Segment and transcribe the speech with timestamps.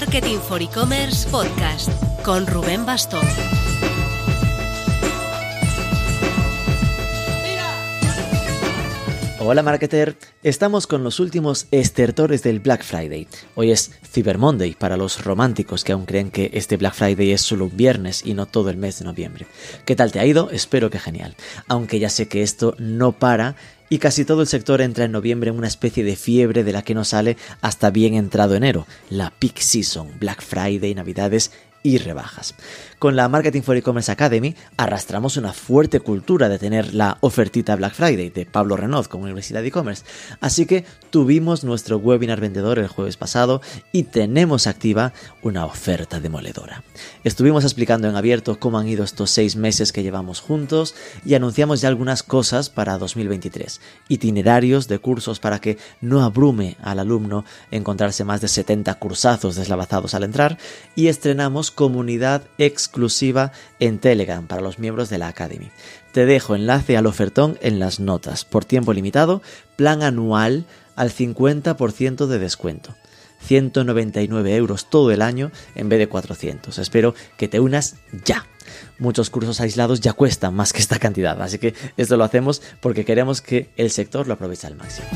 [0.00, 1.90] Marketing for E-Commerce Podcast
[2.22, 3.26] con Rubén Bastón.
[9.40, 13.26] Hola marketer, estamos con los últimos estertores del Black Friday.
[13.56, 17.40] Hoy es Cyber Monday para los románticos que aún creen que este Black Friday es
[17.40, 19.48] solo un viernes y no todo el mes de noviembre.
[19.84, 20.50] ¿Qué tal te ha ido?
[20.52, 21.34] Espero que genial.
[21.66, 23.56] Aunque ya sé que esto no para
[23.88, 26.82] y casi todo el sector entra en noviembre en una especie de fiebre de la
[26.82, 31.52] que no sale hasta bien entrado enero, la peak season, Black Friday, Navidades
[31.82, 32.54] y rebajas.
[32.98, 37.94] Con la Marketing for E-Commerce Academy arrastramos una fuerte cultura de tener la ofertita Black
[37.94, 40.04] Friday de Pablo Renaud como Universidad de E-Commerce.
[40.40, 46.82] Así que tuvimos nuestro webinar vendedor el jueves pasado y tenemos activa una oferta demoledora.
[47.22, 51.80] Estuvimos explicando en abierto cómo han ido estos seis meses que llevamos juntos y anunciamos
[51.80, 53.80] ya algunas cosas para 2023.
[54.08, 60.14] Itinerarios de cursos para que no abrume al alumno encontrarse más de 70 cursazos deslavazados
[60.14, 60.58] al entrar
[60.96, 65.70] y estrenamos comunidad ex exclusiva en Telegram para los miembros de la Academy.
[66.12, 68.46] Te dejo enlace al ofertón en las notas.
[68.46, 69.42] Por tiempo limitado,
[69.76, 70.64] plan anual
[70.96, 72.94] al 50% de descuento.
[73.40, 76.78] 199 euros todo el año en vez de 400.
[76.78, 78.46] Espero que te unas ya.
[78.98, 83.04] Muchos cursos aislados ya cuestan más que esta cantidad, así que esto lo hacemos porque
[83.04, 85.06] queremos que el sector lo aproveche al máximo.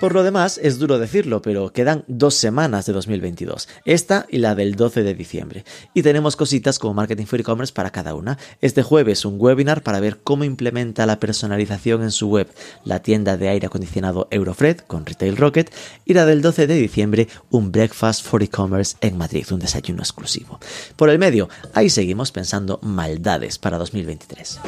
[0.00, 4.54] Por lo demás, es duro decirlo, pero quedan dos semanas de 2022, esta y la
[4.54, 5.64] del 12 de diciembre.
[5.92, 8.38] Y tenemos cositas como Marketing for E-Commerce para cada una.
[8.62, 12.48] Este jueves un webinar para ver cómo implementa la personalización en su web
[12.82, 15.70] la tienda de aire acondicionado Eurofred con Retail Rocket
[16.06, 20.58] y la del 12 de diciembre un Breakfast for E-Commerce en Madrid, un desayuno exclusivo.
[20.96, 24.60] Por el medio, ahí seguimos pensando maldades para 2023.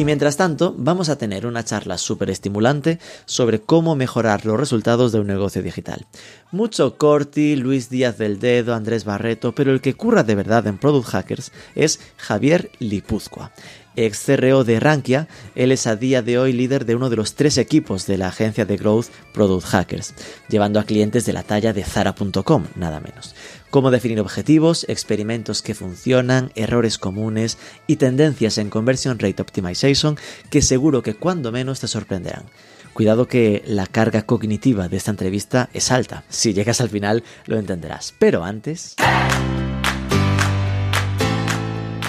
[0.00, 5.12] Y mientras tanto, vamos a tener una charla súper estimulante sobre cómo mejorar los resultados
[5.12, 6.06] de un negocio digital.
[6.52, 10.78] Mucho Corti, Luis Díaz del Dedo, Andrés Barreto, pero el que curra de verdad en
[10.78, 13.52] Product Hackers es Javier Lipuzcoa
[13.96, 17.34] ex CRO de Rankia, él es a día de hoy líder de uno de los
[17.34, 20.14] tres equipos de la agencia de Growth Product Hackers,
[20.48, 23.34] llevando a clientes de la talla de Zara.com, nada menos.
[23.70, 30.16] Cómo definir objetivos, experimentos que funcionan, errores comunes y tendencias en Conversion Rate Optimization
[30.50, 32.46] que seguro que cuando menos te sorprenderán.
[32.92, 36.24] Cuidado que la carga cognitiva de esta entrevista es alta.
[36.28, 38.12] Si llegas al final lo entenderás.
[38.18, 38.96] Pero antes...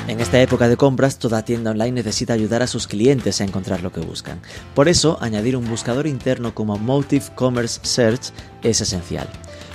[0.08, 3.82] En esta época de compras, toda tienda online necesita ayudar a sus clientes a encontrar
[3.82, 4.42] lo que buscan.
[4.76, 9.30] Por eso, añadir un buscador interno como Motive Commerce Search es esencial.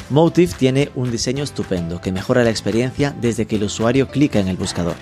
[0.08, 4.46] Motive tiene un diseño estupendo que mejora la experiencia desde que el usuario clica en
[4.46, 4.94] el buscador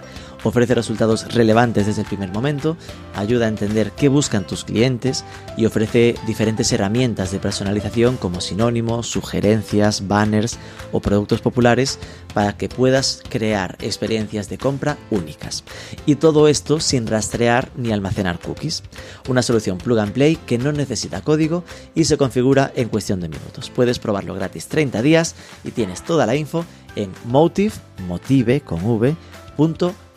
[0.45, 2.77] ofrece resultados relevantes desde el primer momento,
[3.15, 5.25] ayuda a entender qué buscan tus clientes
[5.57, 10.59] y ofrece diferentes herramientas de personalización como sinónimos, sugerencias, banners
[10.93, 11.99] o productos populares
[12.33, 15.65] para que puedas crear experiencias de compra únicas.
[16.07, 18.83] Y todo esto sin rastrear ni almacenar cookies.
[19.29, 23.29] Una solución plug and play que no necesita código y se configura en cuestión de
[23.29, 23.71] minutos.
[23.71, 25.35] Puedes probarlo gratis 30 días
[25.65, 26.65] y tienes toda la info
[26.97, 27.73] en motive,
[28.07, 28.81] motive con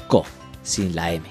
[0.08, 0.24] Co,
[0.64, 1.28] sin la M.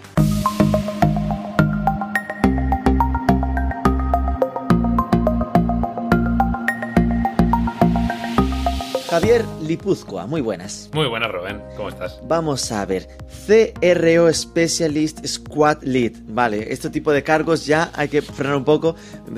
[9.09, 10.91] Javier Lipuzcoa, muy buenas.
[10.93, 11.63] Muy buenas, Rubén.
[11.75, 12.21] ¿Cómo estás?
[12.25, 13.09] Vamos a ver.
[13.47, 16.13] CRO Specialist Squad Lead.
[16.27, 18.95] Vale, este tipo de cargos ya hay que frenar un poco.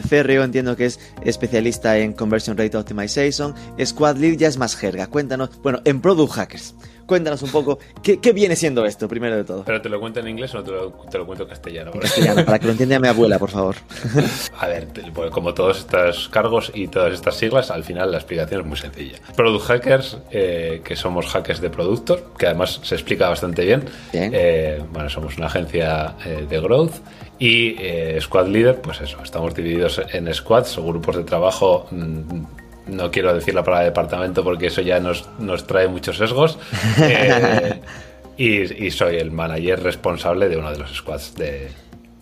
[0.09, 3.55] CRO entiendo que es especialista en Conversion Rate Optimization.
[3.85, 5.07] Squad Lead ya es más jerga.
[5.07, 6.75] Cuéntanos, bueno, en Product Hackers.
[7.09, 9.65] Cuéntanos un poco, ¿qué, viene siendo esto, primero de todo?
[9.65, 11.91] ¿Pero te lo cuento en inglés o te lo, te lo cuento en castellano?
[11.95, 13.77] En castellano, para que lo entienda mi abuela, por favor.
[14.61, 18.61] A ver, pues como todos estos cargos y todas estas siglas, al final la explicación
[18.61, 19.17] es muy sencilla.
[19.35, 23.85] Product Hackers, eh, que somos hackers de productos, que además se explica bastante bien.
[24.13, 26.93] Eh, bueno, somos una agencia eh, de growth.
[27.39, 27.77] Y
[28.21, 32.43] Squad Leader, pues eso, estamos divididos en squads o grupos de trabajo mm,
[32.89, 36.59] no quiero decir la palabra departamento porque eso ya nos, nos trae muchos sesgos.
[38.41, 41.69] Eh, y, soy el manager responsable de uno de los squads de...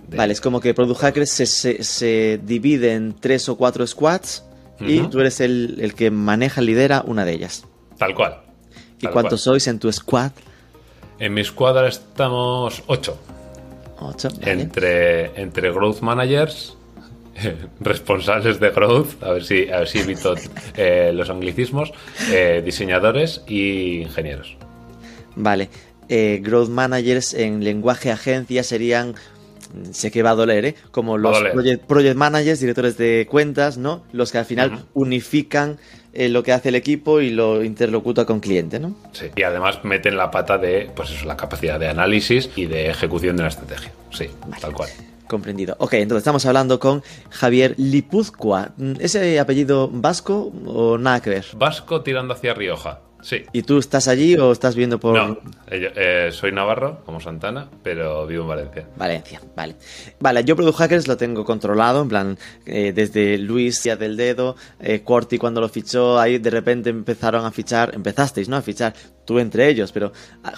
[0.09, 1.47] Vale, es como que Product Hackers se,
[1.83, 4.45] se, divide en tres o cuatro squads
[4.81, 7.67] y tú eres el, el, que maneja, lidera una de ellas.
[7.99, 8.39] Tal cual.
[9.01, 10.33] ¿Y cuántos sois en tu squad?
[11.19, 13.19] En mi squad estamos ocho.
[13.99, 16.76] Ocho, entre, entre growth managers,
[17.81, 20.35] responsables de growth, a ver si, a ver si evito
[20.77, 21.93] eh, los anglicismos,
[22.31, 24.57] eh, diseñadores y ingenieros.
[25.35, 25.69] Vale.
[26.09, 29.15] eh, growth managers en lenguaje agencia serían
[29.91, 30.75] sé que va a doler, ¿eh?
[30.91, 31.39] Como los
[31.87, 34.05] project, managers, directores de cuentas, ¿no?
[34.13, 35.79] Los que al final unifican
[36.13, 38.97] eh, lo que hace el equipo y lo interlocuta con cliente, ¿no?
[39.13, 42.89] Sí, y además meten la pata de, pues eso, la capacidad de análisis y de
[42.89, 43.93] ejecución de una estrategia.
[44.11, 44.31] Sí,
[44.61, 44.89] tal cual.
[45.29, 45.77] Comprendido.
[45.79, 48.73] Ok, entonces estamos hablando con Javier Lipuzcoa.
[48.99, 51.47] ¿Ese apellido vasco o nada que ver?
[51.55, 53.01] Vasco tirando hacia Rioja.
[53.23, 53.43] Sí.
[53.53, 55.17] ¿Y tú estás allí o estás viendo por.?
[55.17, 55.39] No,
[55.69, 58.89] eh, soy navarro, como Santana, pero vivo en Valencia.
[58.97, 59.75] Valencia, vale.
[60.21, 64.55] Vale, yo Product Hackers lo tengo controlado, en plan, eh, desde Luis ya del dedo,
[64.79, 68.57] eh, Corti cuando lo fichó, ahí de repente empezaron a fichar, empezasteis, ¿no?
[68.57, 68.95] A fichar
[69.25, 70.13] tú entre ellos, pero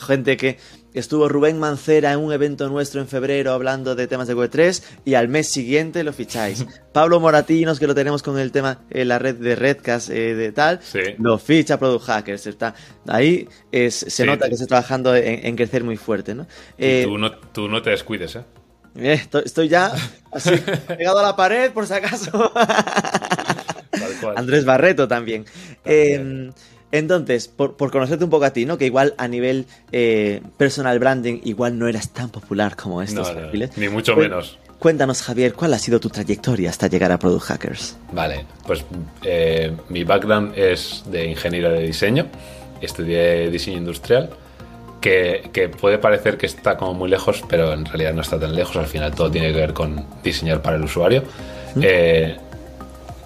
[0.06, 0.58] gente que
[0.94, 5.14] estuvo Rubén Mancera en un evento nuestro en febrero hablando de temas de Web3 y
[5.14, 6.66] al mes siguiente lo ficháis.
[6.92, 10.34] Pablo Moratinos, que lo tenemos con el tema en eh, la red de Redcast eh,
[10.34, 10.80] de tal,
[11.18, 12.46] lo ficha Product Hackers.
[12.46, 12.74] Está,
[13.06, 13.48] ahí
[13.88, 16.34] se nota que está trabajando en, crecer muy fuerte.
[16.34, 16.46] ¿no?
[16.76, 18.44] Eh, tú, no, tú no te descuides, ¿eh?
[18.96, 19.92] Estoy, ya
[20.32, 20.50] así,
[20.88, 22.52] pegado a la pared, por si acaso.
[24.34, 25.44] Andrés Barreto también.
[25.84, 26.52] también.
[26.90, 28.78] Entonces, por, conocerte un poco a ti, ¿no?
[28.78, 33.76] Que igual a nivel eh, personal branding, igual no eras tan popular como estos perfiles.
[33.76, 34.58] ni mucho menos.
[34.78, 37.96] Cuéntanos, Javier, ¿cuál ha sido tu trayectoria hasta llegar a Product Hackers?
[38.12, 38.84] Vale, pues
[39.24, 42.26] eh, mi background es de ingeniero de diseño.
[42.80, 44.30] Estudié diseño industrial,
[45.00, 48.54] que, que, puede parecer que está como muy lejos, pero en realidad no está tan
[48.54, 48.76] lejos.
[48.76, 51.24] Al final todo tiene que ver con diseñar para el usuario.
[51.82, 52.36] Eh,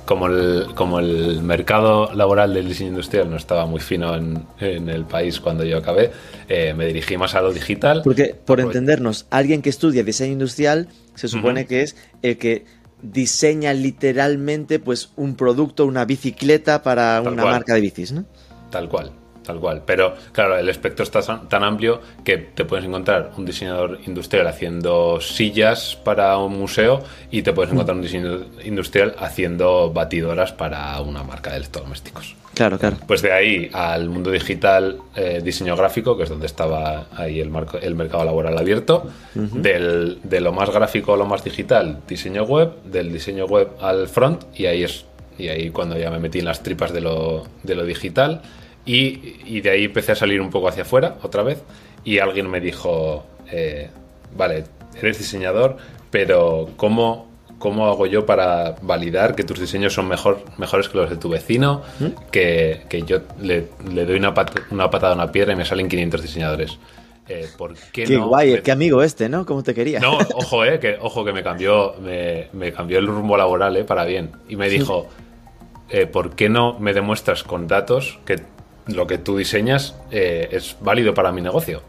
[0.04, 5.04] como el, como el mercado laboral del diseño industrial no estaba muy fino en, el
[5.04, 6.10] país cuando yo acabé,
[6.48, 8.02] eh, me dirigí más a lo digital.
[8.02, 12.64] Porque, por entendernos, alguien que estudia diseño industrial se supone que es el que
[13.02, 18.24] diseña literalmente pues un producto, una bicicleta para una marca de bicis, ¿no?
[18.70, 19.12] Tal cual.
[19.44, 19.82] Tal cual.
[19.84, 25.20] Pero claro, el espectro está tan amplio que te puedes encontrar un diseñador industrial haciendo
[25.20, 31.22] sillas para un museo y te puedes encontrar un diseñador industrial haciendo batidoras para una
[31.24, 32.36] marca de electrodomésticos.
[32.54, 32.98] Claro, claro.
[33.06, 37.48] Pues de ahí al mundo digital, eh, diseño gráfico, que es donde estaba ahí el,
[37.48, 39.10] marco, el mercado laboral abierto.
[39.34, 42.82] del, de lo más gráfico a lo más digital, diseño web.
[42.84, 44.44] Del diseño web al front.
[44.54, 45.06] Y ahí es
[45.38, 48.42] y ahí cuando ya me metí en las tripas de lo, de lo digital
[48.84, 51.62] y, de ahí empecé a salir un poco hacia afuera otra vez
[52.04, 53.88] y alguien me dijo, eh,
[54.36, 54.64] vale,
[55.00, 55.76] eres diseñador,
[56.10, 61.10] pero ¿cómo, ¿cómo hago yo para validar que tus diseños son mejor, mejores que los
[61.10, 61.82] de tu vecino?
[62.00, 62.06] ¿Mm?
[62.32, 64.34] Que, yo le, doy una,
[64.70, 66.78] una patada a una piedra y me salen 500 diseñadores.
[67.28, 69.46] Eh, ¿por qué, qué guay, qué amigo este, ¿no?
[69.46, 70.00] ¿Cómo te quería?
[70.00, 73.84] No, ojo, eh, que, ojo que me cambió, me, me cambió el rumbo laboral, eh,
[73.84, 74.32] para bien.
[74.48, 75.08] Y me dijo,
[75.92, 78.40] eh, ¿por qué no me demuestras con datos que
[78.86, 81.82] lo que tú diseñas eh, es válido para mi negocio.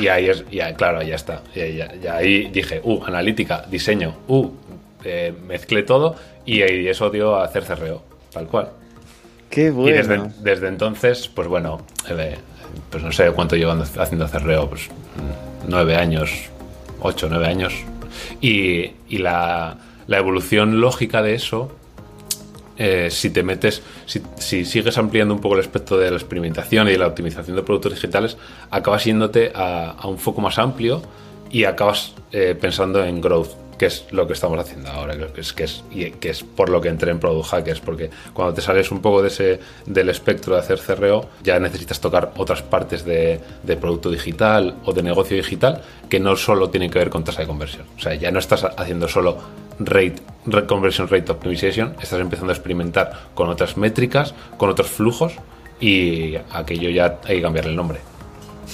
[0.00, 1.42] Y ahí es, ya, claro, ya está.
[1.54, 4.48] Y ahí, dije, uh, analítica, diseño, uh,
[5.04, 8.70] eh, mezclé todo y, eso dio a hacer cerreo, tal cual.
[9.50, 9.90] Qué bueno.
[9.90, 12.36] Y desde, entonces, pues bueno, eh,
[12.90, 14.88] pues no sé cuánto llevo haciendo cerreo, pues
[15.66, 16.30] nueve años,
[17.00, 17.74] ocho, nueve años.
[18.40, 19.76] Y, y la,
[20.06, 21.72] la evolución lógica de eso
[22.78, 26.96] eh, si te metes, si, sigues ampliando un poco el espectro de la experimentación y
[26.96, 28.36] la optimización de productos digitales,
[28.70, 31.02] acabas yéndote a, un foco más amplio
[31.50, 35.52] y acabas eh, pensando en growth, que es lo que estamos haciendo ahora, que es,
[35.52, 35.84] que es,
[36.20, 39.22] que es por lo que entré en Product Hackers, porque cuando te sales un poco
[39.22, 44.10] de ese, del espectro de hacer CRO, ya necesitas tocar otras partes de, de producto
[44.10, 47.86] digital o de negocio digital que no solo tienen que ver con tasa de conversión.
[47.96, 49.38] O sea, ya no estás haciendo solo
[49.78, 50.16] rate,
[50.66, 55.34] conversion rate optimization, estás empezando a experimentar con otras métricas, con otros flujos
[55.80, 58.00] y aquello ya hay que cambiarle el nombre.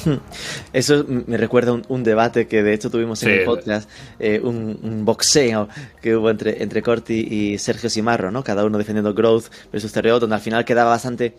[0.73, 5.69] Eso me recuerda un, debate que de hecho tuvimos en el podcast, eh, un, boxeo
[6.01, 8.45] que hubo entre, entre Corti y Sergio Simarro, ¿no?
[8.45, 11.35] Cada uno defendiendo Growth versus TRO, donde al final quedaba bastante,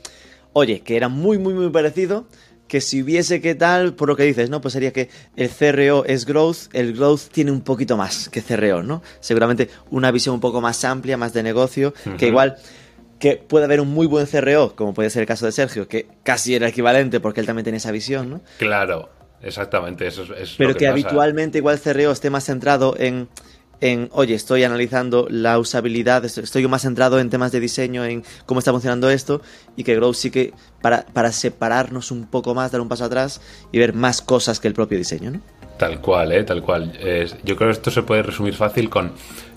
[0.53, 2.27] oye, que era muy, muy, muy parecido,
[2.67, 4.61] que si hubiese que tal, por lo que dices, ¿no?
[4.61, 8.83] Pues sería que el CRO es growth, el growth tiene un poquito más que CRO,
[8.83, 9.03] ¿no?
[9.19, 12.57] Seguramente una visión un poco más amplia, más de negocio, que igual
[13.19, 16.07] que puede haber un muy buen CRO, como puede ser el caso de Sergio, que
[16.23, 18.41] casi era equivalente porque él también tiene esa visión, ¿no?
[18.57, 19.09] Claro,
[19.41, 20.55] exactamente, eso es...
[20.57, 23.29] Pero que, habitualmente igual CRO esté más centrado en
[23.81, 28.59] en, oye, estoy analizando la usabilidad, estoy más centrado en temas de diseño, en cómo
[28.59, 29.41] está funcionando esto,
[29.75, 33.41] y que Growth sí que para, para separarnos un poco más, dar un paso atrás
[33.71, 35.41] y ver más cosas que el propio diseño, ¿no?
[35.77, 36.43] Tal cual, ¿eh?
[36.45, 36.93] Tal cual.
[37.43, 39.11] yo creo que esto se puede resumir fácil con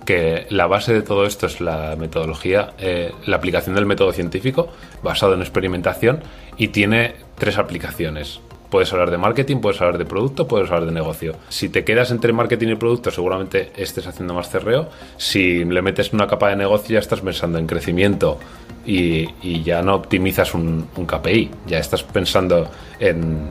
[0.09, 4.69] que la base de todo esto es la metodología, eh, la aplicación del método científico
[5.03, 6.21] basado en experimentación
[6.57, 8.41] y tiene tres aplicaciones.
[8.71, 11.37] Puedes hablar de marketing, puedes hablar de producto, puedes hablar de negocio.
[11.51, 14.89] Si te quedas entre marketing y producto, seguramente estés haciendo más cerreo.
[15.19, 18.39] Si le metes una capa de negocio, ya estás pensando en crecimiento
[18.87, 23.51] y, ya no optimizas un, KPI, ya estás pensando en,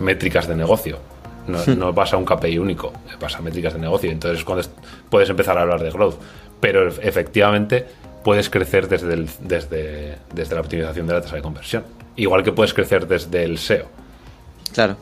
[0.00, 0.98] métricas de negocio.
[1.46, 1.78] No, hmm.
[1.78, 4.10] no, vas a un KPI único, vas a métricas de negocio.
[4.10, 4.66] Entonces, cuando
[5.10, 6.16] puedes empezar a hablar de growth.
[6.60, 7.86] Pero efectivamente,
[8.22, 11.84] puedes crecer desde, desde, desde la optimización de la tasa de conversión.
[12.16, 13.86] Igual que puedes crecer desde el SEO.
[14.74, 14.96] Claro.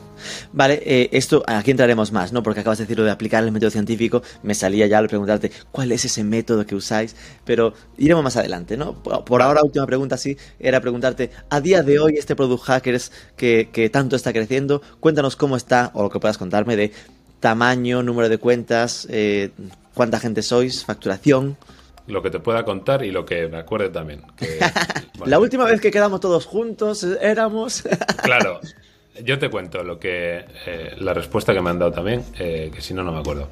[0.53, 2.43] Vale, eh, esto aquí entraremos más, ¿no?
[2.43, 5.51] Porque acabas de decir lo de aplicar el método científico, me salía ya al preguntarte
[5.71, 9.01] cuál es ese método que usáis, pero iremos más adelante, ¿no?
[9.01, 13.69] Por ahora, última pregunta sí, era preguntarte, a día de hoy este Product Hackers que,
[13.73, 16.91] que tanto está creciendo, cuéntanos cómo está, o lo que puedas contarme de
[17.39, 19.49] tamaño, número de cuentas, eh,
[19.95, 21.57] cuánta gente sois, facturación
[22.05, 24.23] lo que te pueda contar y lo que me acuerde también.
[25.25, 27.83] la última vez que quedamos todos juntos eh, éramos.
[28.21, 28.59] claro,
[29.21, 32.81] yo te cuento lo que eh, la respuesta que me han dado también, eh, que
[32.81, 33.49] si no, no me acuerdo.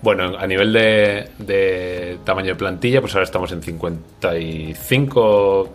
[0.00, 5.68] Bueno, a nivel de, tamaño de plantilla, pues ahora estamos en 55,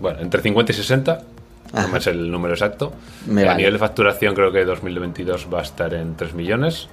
[0.00, 1.22] bueno, entre 50 y 60,
[1.72, 2.92] no es el número exacto.
[3.28, 6.88] a nivel de facturación, creo que 2022 va a estar en 3 millones.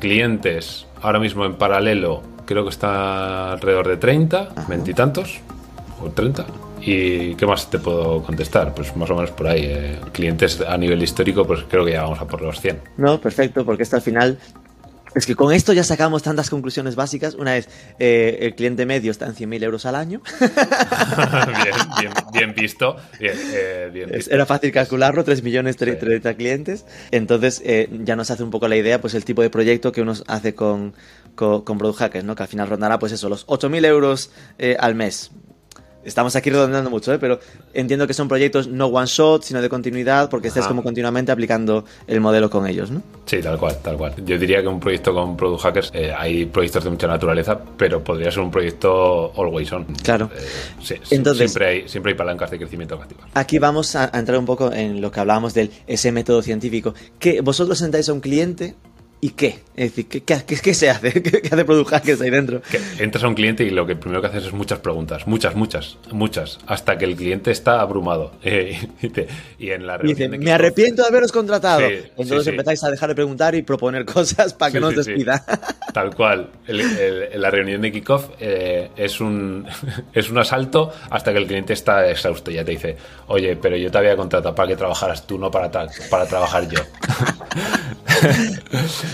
[0.00, 5.40] Clientes, ahora mismo en paralelo, creo que está alrededor de 30, veintitantos,
[6.02, 6.46] o 30.
[6.86, 8.74] ¿Y qué más te puedo contestar?
[8.74, 9.64] Pues más o menos por ahí.
[9.64, 12.80] Eh, clientes a nivel histórico, pues creo que ya vamos a por los 100.
[12.98, 14.38] No, perfecto, porque esto al final
[15.14, 17.36] es que con esto ya sacamos tantas conclusiones básicas.
[17.36, 20.20] Una es, eh, el cliente medio está en 100.000 euros al año.
[22.34, 22.96] bien, visto.
[23.18, 26.84] Eh, era fácil calcularlo, 3 millones 30 clientes.
[27.12, 27.62] Entonces
[28.04, 30.54] ya nos hace un poco la idea, pues el tipo de proyecto que uno hace
[30.54, 30.92] con,
[31.34, 32.34] con, Product Hackers, ¿no?
[32.34, 34.30] Que al final rondará, pues eso, los 8.000 euros
[34.78, 35.30] al mes.
[36.04, 37.18] Estamos aquí redondeando mucho, ¿eh?
[37.18, 37.40] pero
[37.72, 41.84] entiendo que son proyectos no one shot, sino de continuidad, porque estés como continuamente aplicando
[42.06, 43.02] el modelo con ellos, ¿no?
[43.26, 44.14] Sí, tal cual, tal cual.
[44.24, 48.02] Yo diría que un proyecto con Product Hackers, eh, hay proyectos de mucha naturaleza, pero
[48.04, 49.84] podría ser un proyecto always on.
[50.02, 50.30] Claro.
[50.34, 50.46] Eh,
[50.82, 53.26] sí, Entonces, siempre hay, siempre hay palancas de crecimiento activas.
[53.34, 56.94] Aquí vamos a, entrar un poco en lo que hablábamos del ese método científico.
[57.18, 58.74] Que vosotros sentáis a un cliente
[59.24, 59.58] ¿Y qué?
[59.74, 61.10] Es decir, ¿qué, se hace?
[61.22, 62.60] ¿Qué, hace Product Hackers ahí dentro?
[62.98, 65.96] entras a un cliente y lo que primero que haces es muchas preguntas, muchas, muchas,
[66.12, 68.32] muchas, hasta que el cliente está abrumado.
[69.58, 71.88] y, en la dice, me arrepiento de haberos contratado.
[72.18, 75.42] Entonces empezáis a dejar de preguntar y proponer cosas para que no os despida.
[75.94, 76.50] Tal cual.
[76.66, 79.66] la reunión de kickoff eh, es, un,
[80.12, 82.50] es un asalto hasta que el cliente está exhausto.
[82.50, 85.70] Ya te dice, oye, pero yo te había contratado para que trabajaras tú, no para,
[86.10, 86.80] para trabajar yo.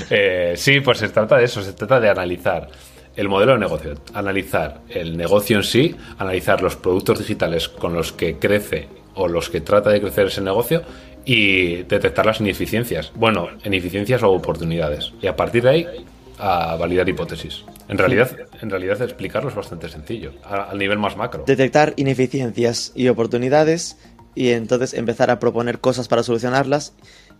[0.10, 2.68] Eh, sí, pues se trata de eso, se trata de analizar
[3.16, 8.12] el modelo de negocio, analizar el negocio en sí, analizar los productos digitales con los
[8.12, 10.82] que crece o los que trata de crecer ese negocio
[11.24, 13.12] y detectar las ineficiencias.
[13.14, 15.12] Bueno, ineficiencias o oportunidades.
[15.20, 15.86] Y a partir de ahí,
[16.38, 17.64] a validar hipótesis.
[17.88, 18.30] En realidad,
[18.60, 21.44] en realidad explicarlo es bastante sencillo, al nivel más macro.
[21.46, 23.98] Detectar ineficiencias y oportunidades
[24.34, 26.94] y entonces empezar a proponer cosas para solucionarlas.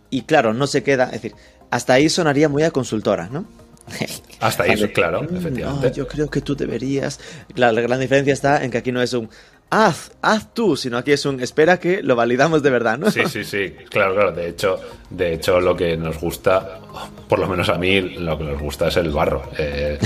[0.09, 1.33] Y claro, no se queda, es decir,
[1.71, 3.45] hasta ahí sonaría muy a consultora, ¿no?
[4.39, 5.91] Hasta ahí, claro, mm, efectivamente.
[5.91, 7.19] yo creo que tú deberías.
[7.55, 9.29] La, la, gran diferencia está en que aquí no es un
[9.71, 13.09] haz, haz tú, sino aquí es un espera que lo validamos de verdad, ¿no?
[13.09, 14.31] Sí, sí, sí, claro, claro.
[14.33, 16.79] De hecho, de hecho lo que nos gusta,
[17.27, 19.43] por lo menos a mí, lo que nos gusta es el barro.
[19.57, 19.97] Eh,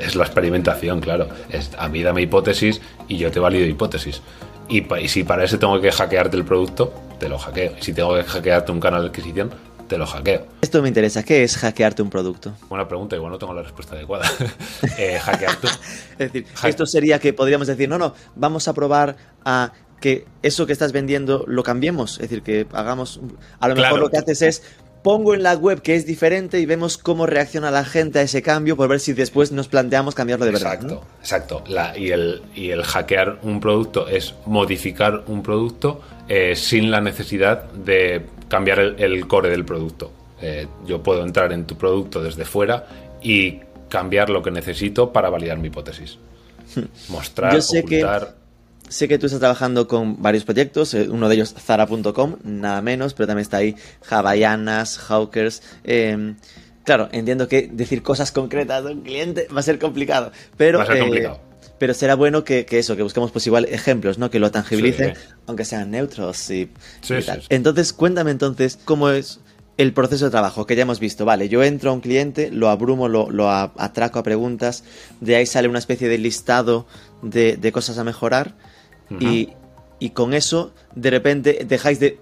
[0.00, 1.28] es, la experimentación, claro.
[1.50, 4.22] Es, a mí dame hipótesis y yo te valido hipótesis.
[4.68, 7.72] Y, y si para eso tengo que hackearte el producto, te lo hackeo.
[7.78, 9.50] Y si tengo que hackearte un canal de adquisición,
[9.88, 10.46] te lo hackeo.
[10.60, 11.22] Esto me interesa.
[11.22, 12.54] ¿Qué es hackearte un producto?
[12.68, 14.30] Buena pregunta, igual no tengo la respuesta adecuada.
[14.98, 15.68] eh, hackearte.
[16.18, 20.66] es decir, esto sería que podríamos decir, no, no, vamos a probar a que eso
[20.66, 22.14] que estás vendiendo lo cambiemos.
[22.14, 23.20] Es decir, que hagamos.
[23.60, 24.62] A lo mejor lo que haces es
[25.06, 28.42] pongo en la web que es diferente y vemos cómo reacciona la gente a ese
[28.42, 30.74] cambio por ver si después nos planteamos cambiarlo de verdad.
[30.74, 31.64] Exacto, exacto.
[31.96, 37.70] y, el, y el hackear un producto es modificar un producto eh, sin la necesidad
[37.70, 40.12] de cambiar el, core del producto.
[40.40, 42.86] Eh, yo puedo entrar en tu producto desde fuera
[43.22, 46.18] y cambiar lo que necesito para validar mi hipótesis.
[47.08, 48.34] Mostrar, yo sé ocultar...
[48.84, 52.80] Que sé que tú estás trabajando con varios proyectos, eh, uno de ellos Zara.com, nada
[52.82, 53.74] menos, pero también está ahí
[54.08, 55.62] Havaianas, Hawkers.
[55.82, 56.36] Em,
[56.84, 60.78] claro, entiendo que decir cosas concretas a un cliente va a ser complicado, pero...
[60.78, 61.45] Va a ser complicado
[61.78, 64.30] pero será bueno que, eso, que busquemos pues igual ejemplos, ¿no?
[64.30, 65.14] Que lo tangibilicen,
[65.46, 66.70] aunque sean neutros y,
[67.24, 67.42] tal.
[67.48, 69.40] Entonces, cuéntame entonces cómo es
[69.76, 71.24] el proceso de trabajo que ya hemos visto.
[71.24, 74.84] Vale, yo entro a un cliente, lo abrumo, lo, lo atraco a preguntas,
[75.20, 76.86] de ahí sale una especie de listado
[77.22, 78.54] de, cosas a mejorar
[79.20, 79.50] y
[79.98, 82.18] y con eso de repente dejáis de,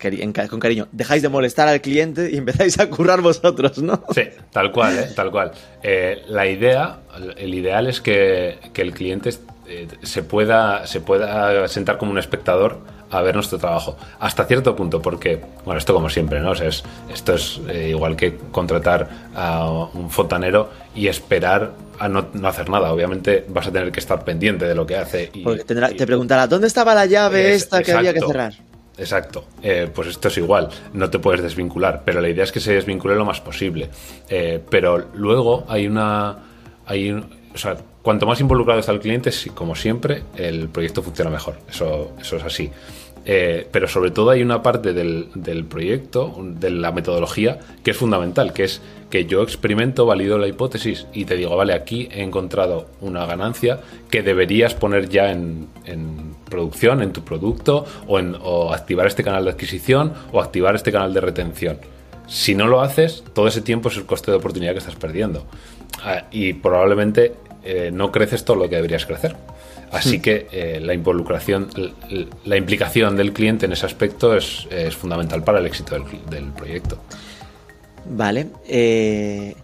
[0.50, 4.04] con cariño, dejáis de molestar al cliente y empezáis a currar vosotros, ¿no?
[4.14, 5.08] Sí, tal cual, ¿eh?
[5.14, 5.52] tal cual.
[5.82, 7.00] Eh, la idea,
[7.36, 9.30] el ideal es que, el cliente
[9.68, 12.80] eh, se, pueda, se pueda sentar como un espectador
[13.12, 13.96] a ver nuestro trabajo.
[14.18, 16.52] Hasta cierto punto, porque, bueno, esto como siempre, ¿no?
[16.54, 22.68] es, esto es eh, igual que contratar a un fontanero y esperar a no, hacer
[22.68, 22.92] nada.
[22.92, 25.30] Obviamente vas a tener que estar pendiente de lo que hace.
[25.34, 28.54] Y, porque te preguntará, ¿dónde estaba la llave esta que había que cerrar?
[28.98, 32.60] Exacto, eh, pues esto es igual, no te puedes desvincular, pero la idea es que
[32.60, 33.88] se desvincule lo más posible.
[34.28, 36.36] Eh, pero luego hay una.
[36.86, 41.56] Hay, o sea, cuanto más involucrado está el cliente, como siempre, el proyecto funciona mejor.
[41.68, 42.70] Eso, eso es así.
[43.24, 48.52] Eh, pero sobre todo hay una parte del, proyecto, de la metodología, que es fundamental,
[48.52, 52.86] que es que yo experimento, valido la hipótesis y te digo, vale, aquí he encontrado
[53.00, 55.68] una ganancia que deberías poner ya en,
[56.48, 60.90] producción, en tu producto, o, en, o activar este canal de adquisición, o activar este
[60.90, 61.78] canal de retención.
[62.26, 65.44] Si no lo haces, todo ese tiempo es el coste de oportunidad que estás perdiendo.
[66.02, 69.36] Ah, y probablemente eh, no creces todo lo que deberías crecer.
[69.92, 71.68] Así que eh, la involucración,
[72.44, 76.98] la implicación del cliente en ese aspecto es, fundamental para el éxito del, proyecto.
[78.06, 78.48] Vale.
[78.66, 79.54] Eh,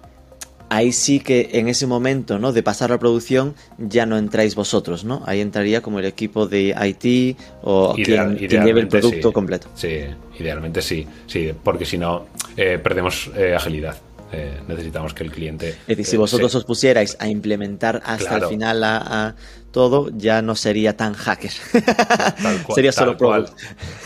[0.68, 2.52] ahí sí que en ese momento, ¿no?
[2.52, 5.22] De pasar la producción, ya no entráis vosotros, ¿no?
[5.24, 9.68] Ahí entraría como el equipo de IT o quien, lleve el producto completo.
[9.74, 10.00] Sí,
[10.38, 13.96] idealmente sí, sí, porque si no perdemos agilidad.
[14.30, 15.70] Eh, necesitamos que el cliente...
[15.70, 19.34] Es decir, si eh, vosotros os pusierais a implementar hasta el final a,
[19.70, 21.50] todo, ya no sería tan hacker.
[22.74, 23.48] sería solo cual,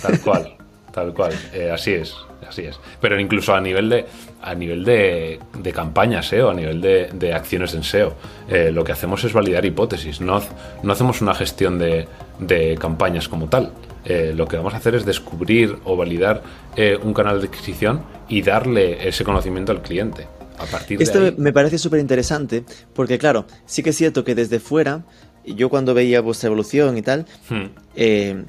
[0.00, 0.56] Tal cual,
[0.92, 1.32] tal cual.
[1.52, 2.14] Eh, así es,
[2.48, 2.78] así es.
[3.00, 4.06] Pero incluso a nivel de
[4.42, 8.14] a nivel de, de campañas SEO, a nivel de, acciones en SEO,
[8.72, 10.20] lo que hacemos es validar hipótesis.
[10.20, 10.42] No,
[10.82, 12.08] no hacemos una gestión de,
[12.40, 13.72] de campañas como tal.
[14.04, 16.42] Eh, lo que vamos a hacer es descubrir o validar
[16.76, 20.26] eh, un canal de adquisición y darle ese conocimiento al cliente.
[20.58, 24.60] A partir Esto me parece súper interesante porque, claro, sí que es cierto que desde
[24.60, 25.04] fuera,
[25.44, 27.64] yo cuando veía vuestra evolución y tal, hmm.
[27.96, 28.44] eh,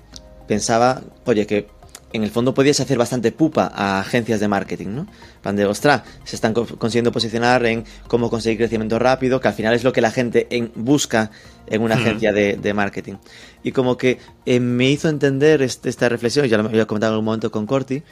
[0.48, 1.68] pensaba, oye, que
[2.14, 5.08] en el fondo podías hacer bastante pupa a agencias de marketing, ¿no?
[5.42, 9.74] Plan de, ostras, se están consiguiendo posicionar en cómo conseguir crecimiento rápido, que al final
[9.74, 11.32] es lo que la gente busca
[11.66, 13.16] en una agencia de, marketing.
[13.64, 17.16] Y como que eh, me hizo entender este, esta reflexión, ya lo había comentado en
[17.16, 18.04] algún momento con Corti,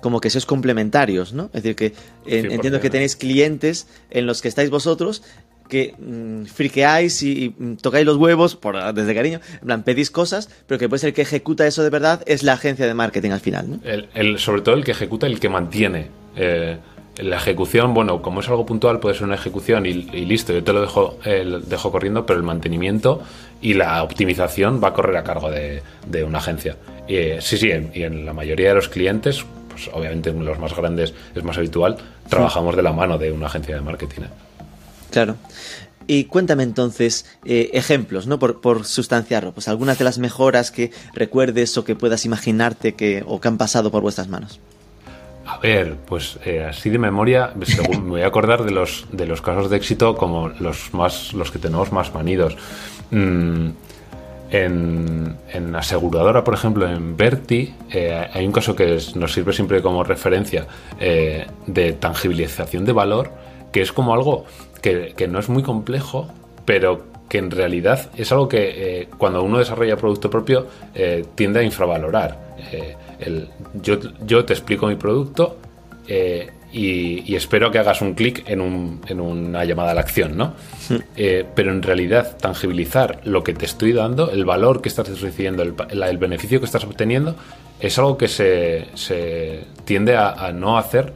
[0.00, 1.50] como que sois complementarios, ¿no?
[1.52, 1.92] Es decir, que
[2.24, 5.22] entiendo que tenéis clientes en los que estáis vosotros
[5.70, 10.50] que mm, friqueáis y, mm, tocáis los huevos, por, desde cariño, en plan, pedís cosas,
[10.66, 13.30] pero que puede ser el que ejecuta eso de verdad es la agencia de marketing
[13.30, 13.80] al final,
[14.38, 16.08] sobre todo el que ejecuta, el que mantiene.
[16.36, 16.76] Eh,
[17.18, 20.72] la ejecución, bueno, como es algo puntual, puede ser una ejecución y, listo, yo te
[20.72, 23.22] lo dejo, dejo corriendo, pero el mantenimiento
[23.60, 25.82] y la optimización va a correr a cargo de,
[26.24, 26.76] una agencia.
[27.08, 30.58] Y, eh, sí, sí, y en la mayoría de los clientes, pues obviamente en los
[30.58, 31.96] más grandes es más habitual,
[32.28, 34.22] trabajamos de la mano de una agencia de marketing.
[35.10, 35.12] ¿Eh?
[35.12, 35.36] Claro.
[36.06, 38.40] Y cuéntame entonces eh, ejemplos, ¿no?
[38.40, 43.40] Por, sustanciarlo, pues algunas de las mejoras que recuerdes o que puedas imaginarte que, o
[43.40, 44.58] que han pasado por vuestras manos.
[45.46, 49.40] A ver, pues eh, así de memoria, me voy a acordar de los, de los
[49.40, 52.56] casos de éxito como los más, los que tenemos más manidos.
[53.12, 53.68] Mm,
[54.50, 59.80] en, en, aseguradora, por ejemplo, en Berti, eh, hay un caso que nos sirve siempre
[59.80, 60.66] como referencia
[60.98, 63.30] de tangibilización de valor,
[63.70, 64.44] que es como algo
[64.80, 66.28] que, no es muy complejo,
[66.64, 71.60] pero que en realidad es algo que eh, cuando uno desarrolla producto propio eh, tiende
[71.60, 72.56] a infravalorar.
[72.72, 72.96] Eh,
[73.74, 75.58] yo, yo, te explico mi producto
[76.72, 80.54] y, espero que hagas un clic en, un, en, una llamada a la acción, ¿no?
[81.54, 86.18] pero en realidad tangibilizar lo que te estoy dando, el valor que estás recibiendo, el,
[86.18, 87.36] beneficio que estás obteniendo,
[87.78, 91.12] es algo que se, se tiende a, a no hacer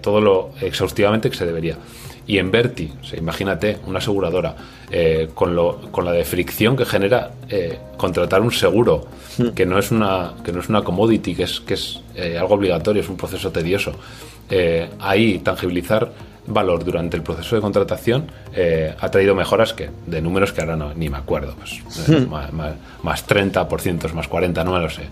[0.00, 1.76] todo lo exhaustivamente que se debería.
[2.30, 2.88] Y en Verti,
[3.18, 4.54] imagínate, una aseguradora,
[4.88, 9.48] eh, con, lo, con la de fricción que genera eh, contratar un seguro, hmm.
[9.48, 12.54] que no es una, que no es una commodity, que es, que es eh, algo
[12.54, 13.94] obligatorio, es un proceso tedioso.
[15.00, 16.12] ahí tangibilizar
[16.46, 18.30] valor durante el proceso de contratación
[19.00, 22.30] ha traído mejoras que de números que ahora no, ni me acuerdo, pues, hmm.
[22.30, 25.02] más, más, más, 30%, más 40%, no me lo sé.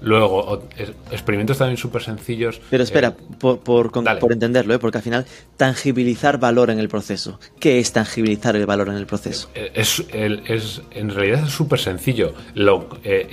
[0.00, 0.62] Luego,
[1.10, 2.60] experimentos también súper sencillos.
[2.70, 4.78] Pero espera, eh, por, por, entenderlo, ¿eh?
[4.78, 7.40] porque al final, tangibilizar valor en el proceso.
[7.58, 9.48] ¿Qué es tangibilizar el valor en el proceso?
[9.54, 12.34] Eh, es, es en realidad es súper sencillo.
[12.54, 12.88] Lo,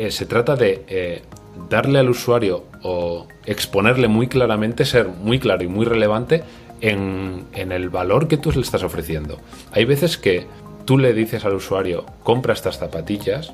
[0.10, 1.24] se trata de
[1.70, 6.44] darle al usuario o exponerle muy claramente, ser muy claro y muy relevante
[6.82, 9.40] en, en el valor que tú le estás ofreciendo.
[9.72, 10.48] Hay veces que
[10.86, 13.54] tú le dices al usuario, compra estas zapatillas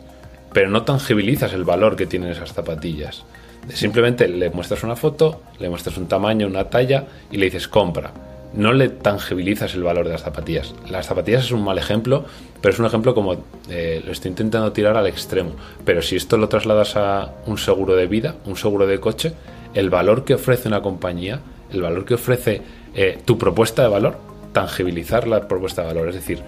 [0.54, 3.24] pero no tangibilizas el valor que tienen esas zapatillas.
[3.70, 8.12] Simplemente le muestras una foto, le muestras un tamaño, una talla y le dices compra.
[8.54, 10.74] No le tangibilizas el valor de las zapatillas.
[10.90, 12.26] Las zapatillas es un mal ejemplo,
[12.60, 13.36] pero es un ejemplo como
[13.70, 15.52] eh, lo estoy intentando tirar al extremo.
[15.86, 19.34] Pero si esto lo trasladas a un seguro de vida, un seguro de coche,
[19.74, 21.40] el valor que ofrece una compañía,
[21.72, 22.62] el valor que ofrece
[22.94, 24.18] eh, tu propuesta de valor,
[24.52, 26.42] tangibilizar la propuesta de valor, es decir,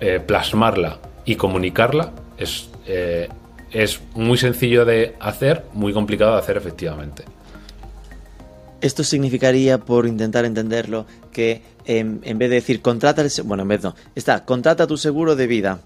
[0.00, 2.70] eh, plasmarla y comunicarla, es,
[3.72, 7.24] es muy sencillo de hacer, muy complicado de hacer efectivamente.
[8.80, 13.82] Esto significaría, por intentar entenderlo, que en, vez de decir contrata el bueno, en vez
[13.82, 15.80] no, está contrata tu seguro de vida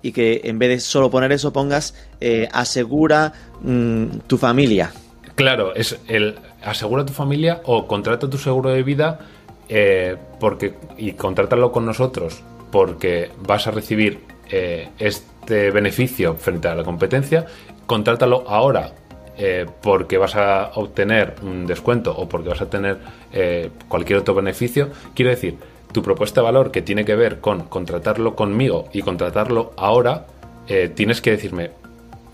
[0.00, 4.92] y que en vez de solo poner eso pongas eh, asegura mm, tu familia.
[5.34, 9.18] Claro, es el asegura tu familia o contrata tu seguro de vida
[9.68, 14.88] eh, porque y contrátalo con nosotros porque vas a recibir eh,
[15.42, 17.46] este beneficio frente a la competencia,
[17.86, 18.92] contrátalo ahora
[19.36, 22.98] eh, porque vas a obtener un descuento o porque vas a tener
[23.32, 24.90] eh, cualquier otro beneficio.
[25.14, 25.56] Quiero decir,
[25.90, 30.26] tu propuesta de valor que tiene que ver con contratarlo conmigo y contratarlo ahora,
[30.94, 31.72] tienes que decirme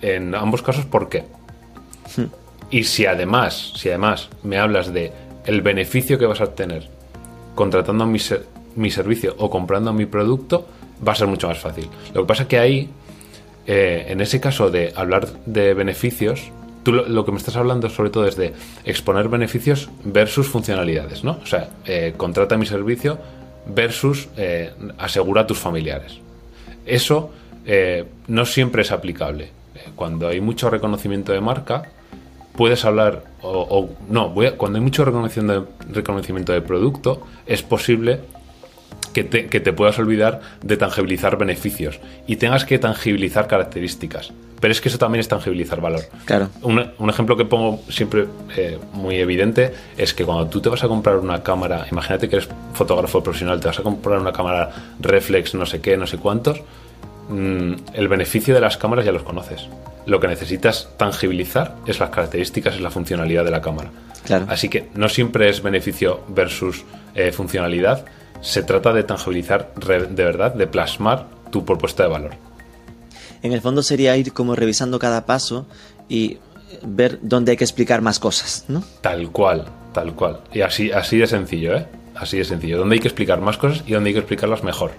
[0.02, 1.24] en ambos casos por qué.
[2.14, 2.26] Hmm.
[2.70, 5.12] Y si además, si además me hablas de
[5.46, 6.88] el beneficio que vas a obtener
[7.54, 8.18] contratando mi,
[8.76, 10.66] mi servicio o comprando mi producto,
[11.06, 11.88] va a ser mucho más fácil.
[12.14, 12.90] Lo que pasa es que ahí,
[13.70, 16.50] eh, en ese caso de hablar de beneficios,
[16.84, 18.54] tú lo, que me estás hablando sobre todo es de
[18.86, 21.38] exponer beneficios versus funcionalidades, ¿no?
[21.42, 23.18] O sea, eh, contrata mi servicio
[23.66, 26.18] versus eh, asegura a tus familiares.
[26.86, 27.30] Eso
[28.28, 29.50] no siempre es aplicable.
[29.94, 31.82] Cuando hay mucho reconocimiento de marca,
[32.56, 38.20] puedes hablar, o, no, cuando hay mucho reconocimiento de producto, es posible
[39.24, 44.32] que te, puedas olvidar de tangibilizar beneficios y tengas que tangibilizar características.
[44.60, 46.02] Pero es que eso también es tangibilizar valor.
[46.24, 46.48] Claro.
[46.62, 48.26] Un, ejemplo que pongo siempre
[48.56, 52.36] eh, muy evidente es que cuando tú te vas a comprar una cámara, imagínate que
[52.36, 56.18] eres fotógrafo profesional, te vas a comprar una cámara reflex, no sé qué, no sé
[56.18, 56.60] cuántos,
[57.28, 59.68] mm, el beneficio de las cámaras ya los conoces.
[60.06, 63.90] Lo que necesitas tangibilizar es las características, es la funcionalidad de la cámara.
[64.24, 64.46] Claro.
[64.48, 68.04] Así que no siempre es beneficio versus eh, funcionalidad,
[68.40, 72.32] se trata de tangibilizar de verdad, de plasmar tu propuesta de valor.
[73.42, 75.66] En el fondo sería ir como revisando cada paso
[76.08, 76.38] y
[76.82, 78.82] ver dónde hay que explicar más cosas, ¿no?
[79.00, 80.40] Tal cual, tal cual.
[80.52, 81.86] Y así, así de sencillo, ¿eh?
[82.14, 82.78] Así de sencillo.
[82.78, 84.90] Dónde hay que explicar más cosas y dónde hay que explicarlas mejor.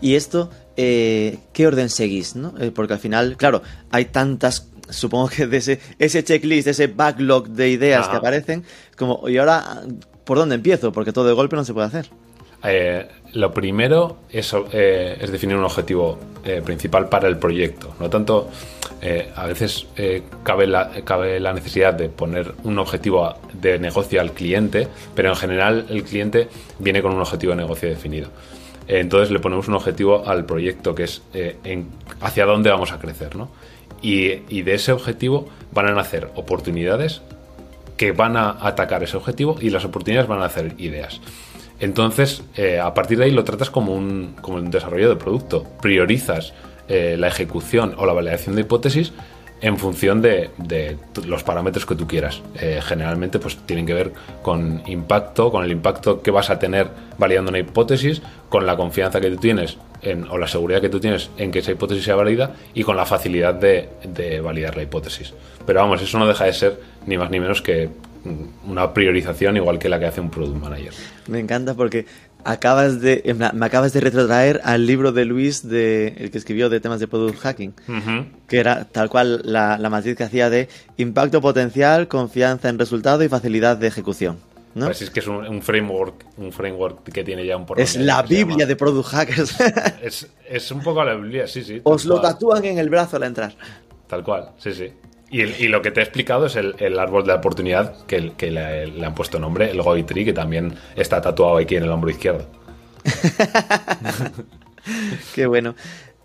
[0.00, 2.36] Y esto, eh, ¿qué orden seguís?
[2.36, 2.54] ¿no?
[2.58, 7.48] Eh, porque al final, claro, hay tantas, supongo que de ese, ese checklist, ese backlog
[7.48, 8.64] de ideas que aparecen,
[8.96, 9.82] como, y ahora,
[10.26, 10.92] ¿por dónde empiezo?
[10.92, 12.10] Porque todo de golpe no se puede hacer.
[12.62, 17.94] Eh, lo primero es, eh, es, definir un objetivo eh, principal para el proyecto.
[18.00, 18.50] No tanto,
[19.36, 19.86] a veces
[20.42, 26.02] cabe la, necesidad de poner un objetivo de negocio al cliente, pero en general el
[26.02, 26.48] cliente
[26.80, 28.30] viene con un objetivo de negocio definido.
[28.88, 31.22] entonces le ponemos un objetivo al proyecto que es
[32.20, 33.36] hacia dónde vamos a crecer.
[33.36, 33.48] ¿no?
[34.02, 37.22] Y de ese objetivo van a nacer oportunidades
[37.96, 41.20] que van a atacar ese objetivo y las oportunidades van a hacer ideas.
[41.80, 45.64] Entonces, eh, a partir de ahí lo tratas como un, como un desarrollo de producto.
[45.82, 46.54] Priorizas
[46.88, 49.12] eh, la ejecución o la validación de hipótesis
[49.60, 50.50] en función de,
[51.26, 52.42] los parámetros que tú quieras.
[52.60, 56.88] Eh, generalmente pues tienen que ver con impacto, con el impacto que vas a tener
[57.18, 61.00] validando una hipótesis, con la confianza que tú tienes en, o la seguridad que tú
[61.00, 64.82] tienes en que esa hipótesis sea válida y con la facilidad de, de validar la
[64.82, 65.32] hipótesis.
[65.66, 67.88] Pero vamos, eso no deja de ser ni más ni menos que
[68.66, 70.92] una priorización igual que la que hace un product manager.
[71.28, 72.06] Me encanta porque
[72.46, 73.22] acabas de
[73.54, 77.08] me acabas de retrotraer al libro de Luis de el que escribió de temas de
[77.08, 77.74] product hacking
[78.46, 83.22] que era tal cual la, la matriz que hacía de impacto potencial confianza en resultado
[83.24, 84.38] y facilidad de ejecución
[84.76, 84.86] ¿no?
[84.86, 88.66] Pues es que es un, framework un framework que tiene ya un es la biblia
[88.66, 89.56] de product hackers.
[90.02, 93.22] Es, es, un poco la biblia sí sí os lo tatúan en el brazo al
[93.22, 93.54] entrar.
[94.06, 94.92] Tal cual sí sí
[95.30, 99.04] y, lo que te he explicado es el, árbol de la oportunidad que, que le,
[99.04, 102.46] han puesto nombre, el Goitri, que también está tatuado aquí en el hombro izquierdo.
[105.34, 105.74] Qué bueno.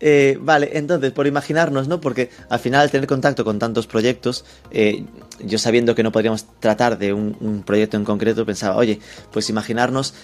[0.04, 2.00] Eh, vale, entonces, por imaginarnos, ¿no?
[2.00, 5.04] Porque al final, tener contacto con tantos proyectos, eh,
[5.44, 8.98] yo sabiendo que no podríamos tratar de un, proyecto en concreto, pensaba, oye,
[9.30, 10.14] pues imaginarnos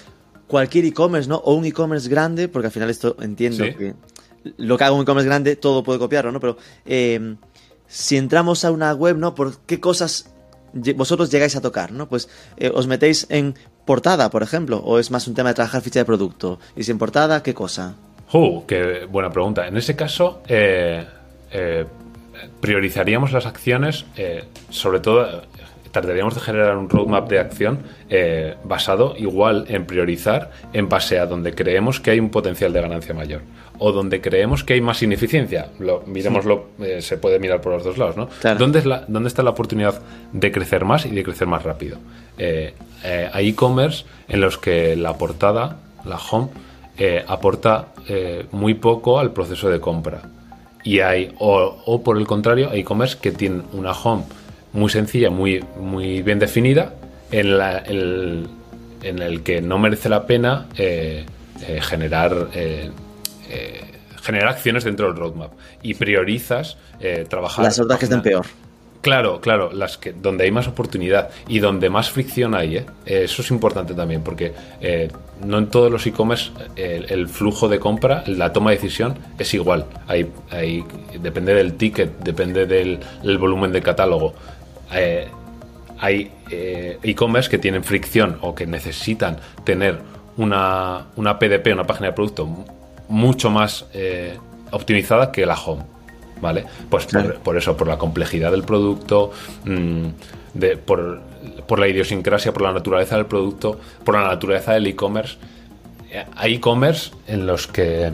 [0.49, 1.37] cualquier e-commerce, ¿no?
[1.37, 3.95] O un e-commerce grande, porque al final esto entiendo que
[4.57, 6.41] lo que hago un e-commerce grande, todo puede copiarlo, ¿no?
[6.41, 7.37] Pero eh,
[7.89, 9.35] si entramos a una web, ¿no?
[9.35, 10.31] ¿Por qué cosas
[10.73, 12.09] vosotros llegáis a tocar, ¿no?
[12.09, 13.55] Pues eh, os metéis en
[13.87, 16.59] portada, por ejemplo, o es más un tema de trabajar ficha de producto.
[16.77, 17.95] Y si en portada, ¿qué cosa?
[18.33, 19.67] Uh, qué buena pregunta.
[19.67, 21.07] En ese caso, eh,
[22.61, 24.05] priorizaríamos las acciones,
[24.69, 25.43] sobre todo
[25.91, 31.27] trataríamos de generar un roadmap de acción eh, basado igual en priorizar en base a
[31.27, 33.43] donde creemos que hay un potencial de ganancia mayor
[33.79, 35.69] o donde creemos que hay más ineficiencia.
[35.79, 38.29] Lo, miremoslo, eh, se puede mirar por los dos lados, ¿no?
[38.59, 40.01] ¿Dónde, es la, ¿Dónde está la oportunidad
[40.33, 41.99] de crecer más y de crecer más rápido?
[42.39, 42.75] Eh,
[43.33, 46.49] hay e-commerce en los que la portada, la home,
[47.29, 47.89] aporta
[48.51, 50.23] muy poco al proceso de compra.
[50.83, 54.25] Y hay, o, o por el contrario, hay e-commerce que tienen una home
[54.73, 56.95] muy sencilla, muy, muy bien definida,
[57.31, 58.49] en, la, el,
[59.03, 61.25] en el que no merece la pena eh,
[61.67, 62.49] eh, generar,
[63.49, 63.81] eh,
[64.23, 65.53] generar acciones dentro del roadmap.
[65.83, 66.77] Y priorizas
[67.29, 67.65] trabajar.
[67.65, 68.47] Las otras que estén peor.
[69.01, 73.51] Claro, claro, las que donde hay más oportunidad y donde más fricción hay, eso es
[73.53, 74.53] importante también, porque
[75.45, 79.87] no en todos los e-commerce el, flujo de compra, la toma de decisión es igual.
[80.09, 80.85] Hay, hay,
[81.23, 84.35] depende del ticket, depende del volumen de catálogo.
[84.93, 85.29] Eh,
[86.01, 89.99] hay eh, e-commerce que tienen fricción o que necesitan tener
[90.37, 92.49] una, una PDP, una página de producto,
[93.09, 94.39] mucho más eh,
[94.71, 95.85] optimizada que la home.
[96.41, 96.65] ¿Vale?
[96.89, 97.09] Pues
[97.43, 99.33] por, eso, por la complejidad del producto,
[99.65, 100.07] mm,
[100.55, 101.21] de, por,
[101.67, 105.37] por, la idiosincrasia, por la naturaleza del producto, por la naturaleza del e-commerce.
[106.37, 108.13] Hay e-commerce en los que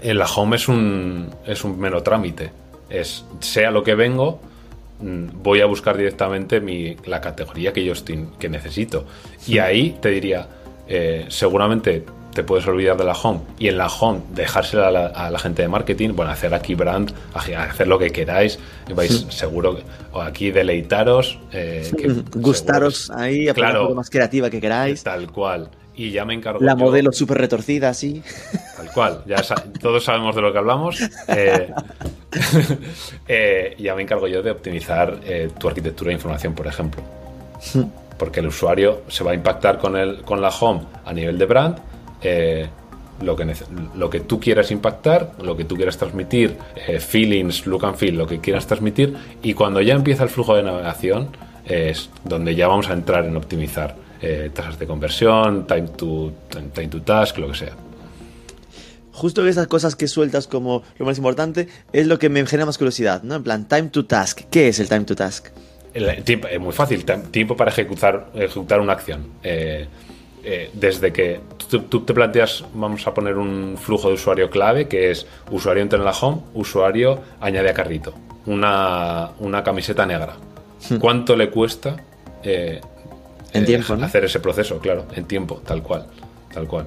[0.00, 2.52] en la home es un, es un mero trámite.
[2.88, 4.40] Es sea lo que vengo,
[5.00, 9.04] Mm, voy a buscar directamente mi, la categoría que yo estoy, que necesito.
[9.46, 10.48] Y ahí te diría,
[10.88, 12.04] eh, seguramente
[12.38, 15.66] te puedes olvidar de la home y en la home dejársela a la, gente de
[15.66, 18.60] marketing, bueno, hacer aquí brand, hacer lo que queráis,
[18.94, 19.76] vais seguro,
[20.12, 21.90] o aquí deleitaros, eh,
[22.36, 25.02] gustaros ahí, a claro, más creativa que queráis.
[25.02, 25.68] Tal cual.
[25.96, 26.60] Y ya me encargo.
[26.60, 28.22] La modelo súper retorcida, así.
[28.76, 29.42] Tal cual, ya
[29.80, 31.00] todos sabemos de lo que hablamos.
[31.26, 31.74] Eh,
[33.26, 37.02] eh, ya me encargo yo de optimizar eh, tu arquitectura de información, por ejemplo.
[38.16, 41.46] Porque el usuario se va a impactar con, el, con la home a nivel de
[41.46, 41.97] brand.
[42.22, 43.54] Lo que,
[43.94, 46.56] lo que tú quieras impactar, lo que tú quieras transmitir,
[47.00, 50.62] feelings, look and feel, lo que quieras transmitir, y cuando ya empieza el flujo de
[50.62, 51.30] navegación,
[51.64, 56.32] es donde ya vamos a entrar en optimizar eh, tasas de conversión, time to,
[56.74, 57.76] time to task, lo que sea.
[59.12, 62.78] Justo esas cosas que sueltas como lo más importante es lo que me genera más
[62.78, 63.36] curiosidad, ¿no?
[63.36, 64.42] En plan, time to task.
[64.50, 65.48] ¿Qué es el time to task?
[65.94, 69.26] es muy fácil, tiempo para ejecutar, ejecutar una acción.
[69.42, 69.88] Eh,
[70.44, 75.10] eh, desde que tú, te planteas, vamos a poner un flujo de usuario clave, que
[75.10, 78.14] es usuario entra en la home, usuario añade a carrito,
[78.46, 79.32] una,
[79.64, 80.36] camiseta negra.
[80.88, 80.96] Hmm.
[80.96, 81.96] ¿Cuánto le cuesta
[82.42, 86.06] en tiempo, Hacer ese proceso, claro, en tiempo, tal cual,
[86.52, 86.86] tal cual.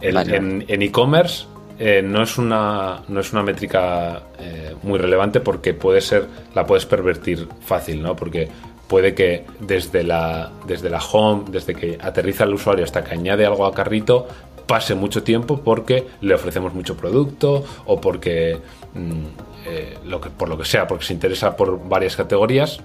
[0.00, 1.44] En e-commerce
[1.82, 6.66] eh, no, es una, no es una métrica eh, muy relevante porque puede ser, la
[6.66, 8.14] puedes pervertir fácil, ¿no?
[8.14, 8.50] Porque
[8.90, 13.46] puede que desde la, desde la home, desde que aterriza el usuario hasta que añade
[13.46, 14.26] algo a carrito,
[14.66, 18.58] pase mucho tiempo porque le ofrecemos mucho producto o porque,
[18.94, 19.24] mm,
[19.68, 22.80] eh, lo que, por lo que sea, porque se interesa por varias categorías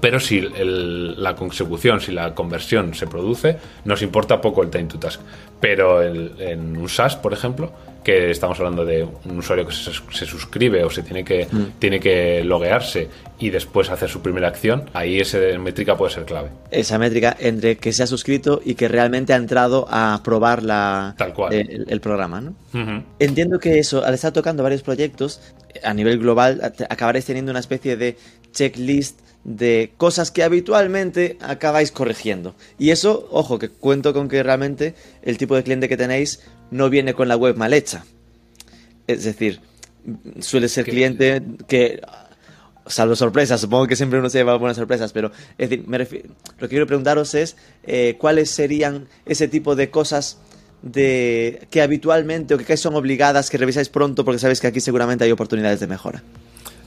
[0.00, 4.98] pero si la consecución, si la conversión se produce, nos importa poco el time to
[4.98, 5.20] task.
[5.60, 7.70] Pero en un SaaS, por ejemplo,
[8.02, 11.78] que estamos hablando de un usuario que se, suscribe o se tiene que, mm.
[11.78, 16.50] tiene que loguearse y después hacer su primera acción, ahí esa métrica puede ser clave.
[16.70, 21.14] Esa métrica entre que se ha suscrito y que realmente ha entrado a probar la,
[21.16, 21.52] Tal cual.
[21.52, 22.40] El, programa.
[22.40, 22.54] ¿no?
[23.18, 25.40] Entiendo que eso, al estar tocando varios proyectos,
[25.82, 28.16] a nivel global acabaréis teniendo una especie de
[28.52, 32.54] checklist de cosas que habitualmente acabáis corrigiendo.
[32.78, 36.40] Y eso, ojo, que cuento con que realmente el tipo de cliente que tenéis
[36.72, 38.04] no viene con la web mal hecha.
[39.06, 39.60] Es decir,
[40.40, 42.00] suele ser cliente que,
[42.86, 46.06] salvo sorpresas, supongo que siempre uno se lleva buenas sorpresas, pero es decir, me lo
[46.06, 50.38] que quiero preguntaros es eh, cuáles serían ese tipo de cosas
[50.82, 55.24] de que habitualmente o que son obligadas que revisáis pronto porque sabéis que aquí seguramente
[55.24, 56.22] hay oportunidades de mejora.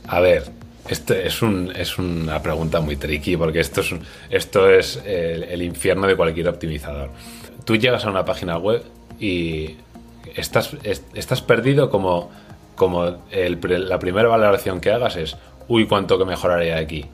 [0.07, 0.43] A ver,
[0.89, 3.93] esto es, un, es una pregunta muy tricky porque esto es,
[4.29, 7.09] esto es el, infierno de cualquier optimizador.
[7.63, 8.83] Tú llegas a una página web
[9.19, 9.77] y
[10.35, 10.75] estás,
[11.13, 12.31] estás perdido como,
[12.75, 17.05] como la primera valoración que hagas es uy, cuánto que mejoraría aquí.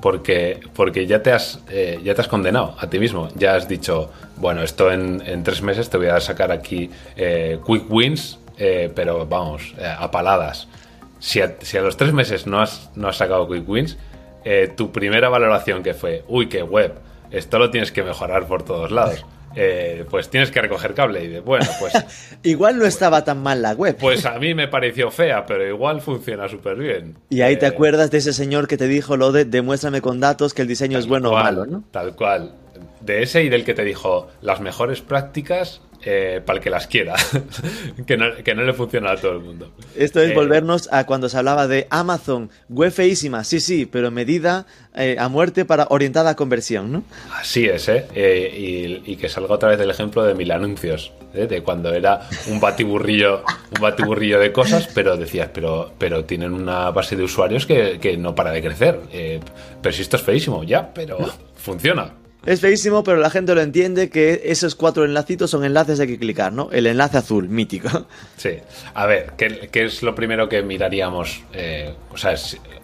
[0.00, 3.28] porque, porque ya te, has, eh, ya te has condenado a ti mismo.
[3.34, 7.90] Ya has dicho, bueno, esto en, tres meses te voy a sacar aquí eh, quick
[7.90, 10.68] wins, eh, pero vamos, a paladas
[11.24, 13.96] si a, los tres meses no has, no has sacado quick wins,
[14.44, 16.94] eh, tu primera valoración que fue, uy, qué web,
[17.30, 19.24] esto lo tienes que mejorar por todos lados.
[19.56, 21.24] Eh, pues tienes que recoger cable.
[21.24, 21.92] Y de, bueno, pues.
[22.42, 23.96] igual no estaba tan mal la web.
[23.98, 27.16] Pues a mí me pareció fea, pero igual funciona súper bien.
[27.30, 30.20] Y ahí te eh, acuerdas de ese señor que te dijo lo de demuéstrame con
[30.20, 31.84] datos que el diseño es bueno o malo, ¿no?
[31.90, 32.54] Tal cual.
[33.00, 36.86] De ese y del que te dijo las mejores prácticas eh, para el que las
[36.86, 37.14] quiera,
[38.06, 39.72] que, no, le funciona a todo el mundo.
[39.96, 44.10] Esto es eh, volvernos a cuando se hablaba de Amazon, web feísima, sí, sí, pero
[44.10, 47.04] medida eh, a muerte para orientada a conversión, ¿no?
[47.32, 49.02] Así es, ¿eh?
[49.06, 53.42] Y, que salga otra vez el ejemplo de mil anuncios, de cuando era un batiburrillo,
[53.74, 58.16] un batiburrillo de cosas, pero decías, pero, pero tienen una base de usuarios que, que
[58.16, 59.00] no para de crecer.
[59.80, 61.18] pero si esto es feísimo, ya, pero
[61.56, 62.23] funciona.
[62.46, 66.18] Es feísimo, pero la gente lo entiende que esos cuatro enlacitos son enlaces de que
[66.18, 66.68] clicar, ¿no?
[66.72, 68.06] El enlace azul, mítico.
[68.36, 68.58] Sí.
[68.94, 71.42] A ver, ¿qué, es lo primero que miraríamos?
[71.52, 72.34] Eh, o sea,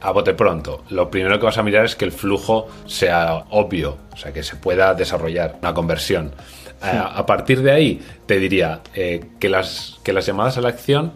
[0.01, 0.85] a bote pronto.
[0.91, 4.43] Lo primero que vas a mirar es que el flujo sea obvio, o sea, que
[4.43, 6.33] se pueda desarrollar una conversión.
[6.81, 11.13] A, partir de ahí, te diría eh, que, las, que las llamadas a la acción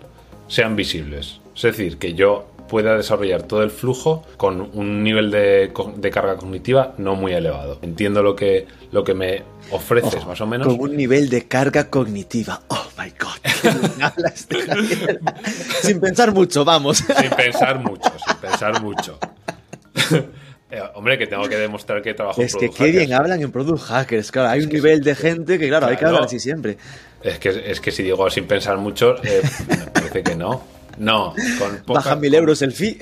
[0.47, 1.41] sean visibles.
[1.57, 5.71] Es decir, que yo pueda desarrollar todo el flujo con un nivel de,
[6.13, 7.79] carga cognitiva no muy elevado.
[7.83, 10.67] Entiendo lo que, lo que me ofreces, oh, más o menos.
[10.67, 12.63] Con un nivel de carga cognitiva.
[12.69, 13.39] Oh my god.
[15.83, 16.99] sin pensar mucho, vamos.
[16.99, 19.19] Sin pensar mucho, sin pensar mucho.
[20.71, 23.53] Eh, hombre, que tengo que demostrar que trabajo en Es que qué bien hablan en
[23.53, 24.33] Product Hackers.
[24.33, 26.79] Claro, hay un nivel de gente que, claro, hay que hablar así siempre.
[27.23, 30.65] Es que, es que si digo sin pensar mucho, eh, me parece que no.
[30.99, 32.99] No, con Bajan mil euros el fee.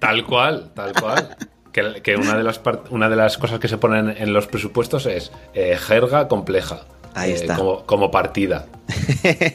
[0.00, 1.36] tal cual, tal cual.
[1.72, 5.30] Que, una, de las una de las cosas que se ponen en los presupuestos es
[5.54, 6.80] eh, jerga compleja.
[7.14, 7.56] Ahí eh, está.
[7.56, 8.66] Como, partida.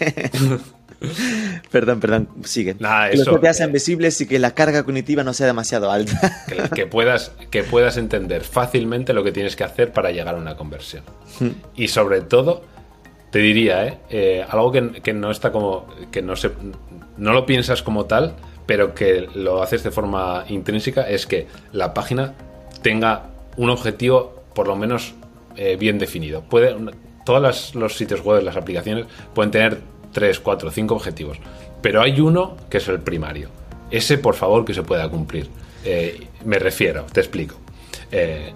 [1.71, 2.75] perdón, perdón, sigue.
[2.75, 6.45] que los que sean visibles y que la carga cognitiva no sea demasiado alta.
[6.73, 10.55] que, puedas, que puedas entender fácilmente lo que tienes que hacer para llegar a una
[10.55, 11.03] conversión.
[11.39, 11.49] Hmm.
[11.75, 12.63] y sobre todo,
[13.29, 13.97] te diría, ¿eh?
[14.09, 15.87] eh algo que, que, no está como.
[16.11, 16.51] que no se
[17.17, 21.93] no lo piensas como tal, pero que lo haces de forma intrínseca, es que la
[21.93, 22.33] página
[22.81, 25.13] tenga un objetivo por lo menos
[25.55, 26.41] eh, bien definido.
[26.41, 26.75] Puede,
[27.25, 29.79] todos los sitios web, las aplicaciones, pueden tener
[30.13, 31.37] 3, 4, 5 objetivos,
[31.81, 33.49] pero hay uno que es el primario.
[33.91, 35.47] Ese, por favor, que se pueda cumplir.
[35.83, 37.55] Eh, me refiero, te explico.
[38.11, 38.53] Eh,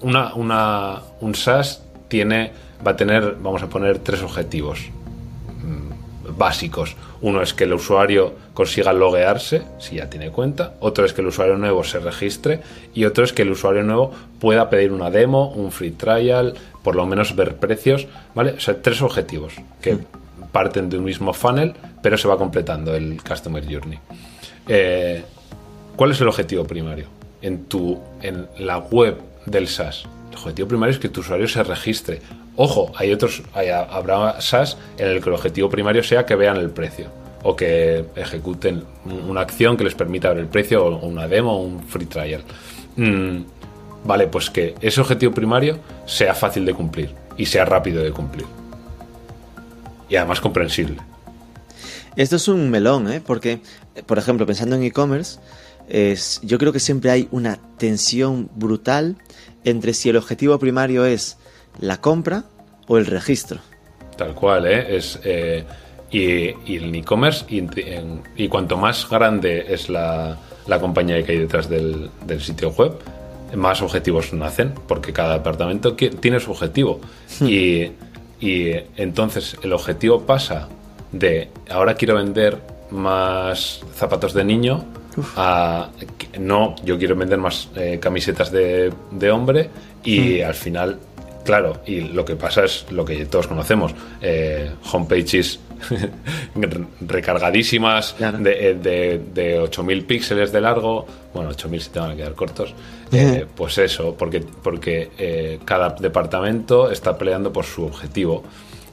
[0.00, 2.52] una, una, un SaaS tiene,
[2.86, 4.90] va a tener, vamos a poner, tres objetivos
[6.38, 6.96] básicos.
[7.20, 11.26] Uno es que el usuario consiga loguearse, si ya tiene cuenta, otro es que el
[11.26, 12.60] usuario nuevo se registre
[12.94, 16.94] y otro es que el usuario nuevo pueda pedir una demo, un free trial, por
[16.94, 18.52] lo menos ver precios, ¿vale?
[18.52, 20.04] O sea, tres objetivos que mm.
[20.52, 23.98] parten de un mismo funnel, pero se va completando el Customer Journey.
[24.68, 25.22] Eh,
[25.96, 27.06] ¿Cuál es el objetivo primario?
[27.42, 30.04] En, tu, en la web del SaaS.
[30.40, 32.20] Objetivo primario es que tu usuario se registre
[32.60, 36.70] Ojo, hay otros, habrá SaaS en el que el objetivo primario sea que vean el
[36.70, 37.06] precio
[37.44, 41.62] o que ejecuten una acción que les permita ver el precio o una demo o
[41.62, 42.42] un free trial.
[42.96, 43.42] Mm,
[44.04, 48.46] vale, pues que ese objetivo primario sea fácil de cumplir y sea rápido de cumplir.
[50.08, 50.96] Y además comprensible.
[52.16, 53.22] Esto es un melón, ¿eh?
[53.24, 53.60] porque,
[54.04, 55.38] por ejemplo, pensando en e-commerce,
[56.42, 59.16] yo creo que siempre hay una tensión brutal
[59.70, 61.38] entre si el objetivo primario es
[61.80, 62.44] la compra
[62.86, 63.60] o el registro.
[64.16, 64.96] Tal cual, ¿eh?
[64.96, 65.64] Es, eh,
[66.10, 70.38] y, el e-commerce, y, cuanto más grande es la,
[70.80, 72.92] compañía que hay detrás del, sitio web,
[73.54, 77.00] más objetivos nacen, porque cada departamento tiene su objetivo.
[77.40, 77.46] Hmm.
[77.46, 77.92] y,
[78.40, 80.68] y entonces el objetivo pasa
[81.12, 82.58] de ahora quiero vender
[82.90, 84.84] más zapatos de niño
[85.36, 85.90] a
[86.38, 88.92] no, yo quiero vender más eh, camisetas de,
[89.30, 89.70] hombre
[90.04, 90.46] y hmm.
[90.46, 90.98] al final
[91.44, 95.58] Claro, y lo que pasa es lo que todos conocemos, eh, homepages
[97.00, 102.34] recargadísimas de, de, de 8.000 píxeles de largo, bueno, 8.000 se te van a quedar
[102.34, 102.74] cortos,
[103.12, 108.44] eh, pues eso, porque, porque eh, cada departamento está peleando por su objetivo.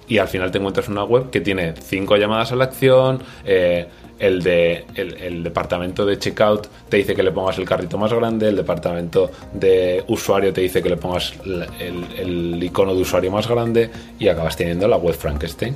[0.07, 3.87] Y al final te encuentras una web que tiene cinco llamadas a la acción, eh,
[4.19, 8.47] el, de, el, departamento de checkout te dice que le pongas el carrito más grande,
[8.47, 11.33] el departamento de usuario te dice que le pongas
[11.79, 15.75] el, icono de usuario más grande y acabas teniendo la web Frankenstein.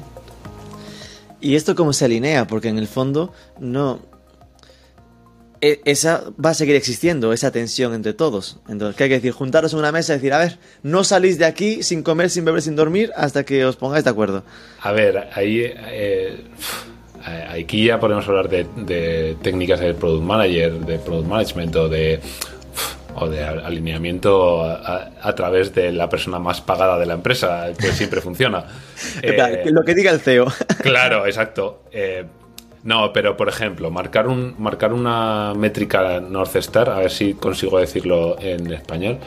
[1.41, 2.47] ¿Y esto cómo se alinea?
[2.47, 3.99] Porque en el fondo no...
[5.61, 8.59] E, esa va a seguir existiendo, esa tensión entre todos.
[8.69, 9.31] Entonces, ¿qué hay que decir?
[9.31, 12.45] Juntaros en una mesa y decir, a ver, no salís de aquí sin comer, sin
[12.45, 14.43] beber, sin dormir hasta que os pongáis de acuerdo.
[14.81, 15.61] A ver, ahí...
[15.65, 16.45] Eh,
[17.25, 22.19] aquí ya podemos hablar de, técnicas de product manager, de product management o de
[23.15, 28.21] o de alineamiento a, través de la persona más pagada de la empresa, que siempre
[28.21, 28.65] funciona.
[29.21, 30.47] Eh, lo que diga el CEO.
[30.81, 31.83] claro, exacto.
[31.91, 32.25] Eh,
[32.83, 37.79] no, pero por ejemplo, marcar, un, marcar una métrica North Star, a ver si consigo
[37.79, 39.19] decirlo en español,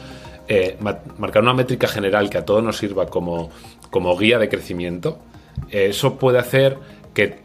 [0.47, 0.77] eh,
[1.17, 3.49] marcar una métrica general que a todos nos sirva como,
[3.89, 5.19] como guía de crecimiento,
[5.69, 6.77] eso puede hacer
[7.13, 7.42] que,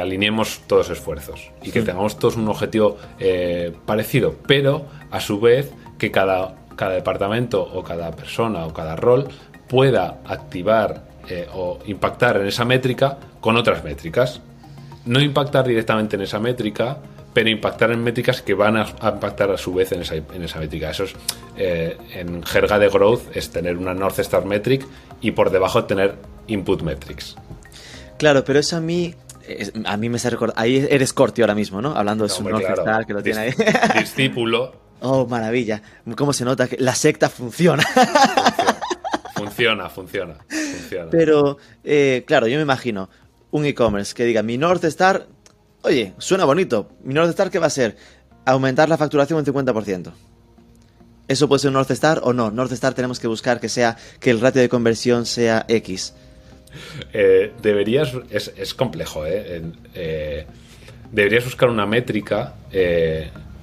[0.00, 2.98] alineemos todos esfuerzos y que tengamos todos un objetivo
[3.86, 9.28] parecido, pero a su vez que cada, cada departamento o cada persona o cada rol
[9.68, 14.40] pueda activar eh, o impactar en esa métrica con otras métricas.
[15.06, 16.98] No impactar directamente en esa métrica,
[17.32, 20.60] pero impactar en métricas que van a, impactar a su vez en esa, en esa
[20.60, 20.90] métrica.
[20.90, 21.14] Eso es,
[21.56, 24.86] eh, en jerga de growth, es tener una North Star Metric
[25.20, 26.14] y por debajo tener
[26.46, 27.36] input metrics.
[28.18, 29.14] Claro, pero eso a mí
[29.84, 30.54] a mí me se recuerda.
[30.56, 31.96] Ahí eres Corti ahora mismo, ¿no?
[31.96, 33.54] Hablando de su North Star que lo tiene ahí.
[33.98, 35.82] Discípulo Oh, maravilla.
[36.16, 37.84] ¿Cómo se nota que la secta funciona?
[39.34, 41.08] Funciona, funciona, funciona.
[41.10, 43.08] Pero, eh, claro, yo me imagino
[43.50, 45.26] un e-commerce que diga, mi North Star,
[45.82, 46.90] oye, suena bonito.
[47.02, 47.96] Mi North Star, ¿qué va a ser?
[48.46, 50.12] Aumentar la facturación un 50%.
[51.28, 52.50] ¿Eso puede ser un North Star o no?
[52.50, 56.14] North Star tenemos que buscar que sea que el ratio de conversión sea X.
[57.12, 59.62] Eh, deberías, es, complejo, ¿eh?
[59.94, 60.46] ¿eh?
[61.12, 62.54] Deberías buscar una métrica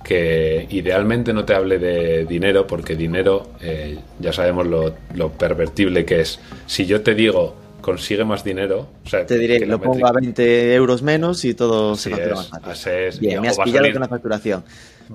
[0.04, 6.22] que idealmente no te hable de dinero, porque dinero eh, ya sabemos lo, pervertible que
[6.22, 6.40] es.
[6.66, 10.74] Si yo te digo consigue más dinero, o sea, te diré, lo pongo a 20
[10.74, 12.94] euros menos y todo se factura más fácil.
[12.94, 14.64] Es, Bien, me has pillado con la facturación.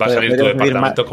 [0.01, 1.07] Va a salir tu departamento,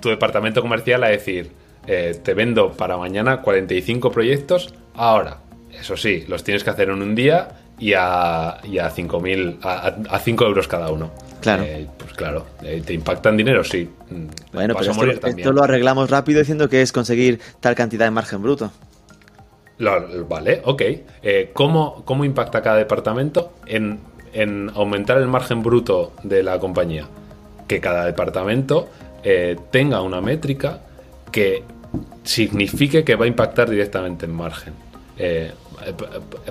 [0.00, 1.52] tu departamento, comercial a decir,
[1.86, 5.38] eh, te vendo para mañana 45 proyectos ahora.
[5.72, 7.48] Eso sí, los tienes que hacer en un día
[7.78, 11.10] y a, y a 5.000, a, a 5 euros cada uno.
[11.40, 11.62] Claro.
[11.62, 13.62] Eh, pues claro, eh, ¿te impactan dinero?
[13.62, 13.88] Sí.
[14.10, 18.42] Mm, bueno, pero esto, lo arreglamos rápido diciendo que es conseguir tal cantidad de margen
[18.42, 18.72] bruto.
[20.28, 20.82] vale, ok.
[21.22, 24.00] Eh, ¿cómo, impacta cada departamento en,
[24.74, 27.06] aumentar el margen bruto de la compañía?
[27.66, 28.88] Que cada departamento
[29.70, 30.80] tenga una métrica
[31.30, 31.62] que
[32.24, 34.74] signifique que va a impactar directamente en margen.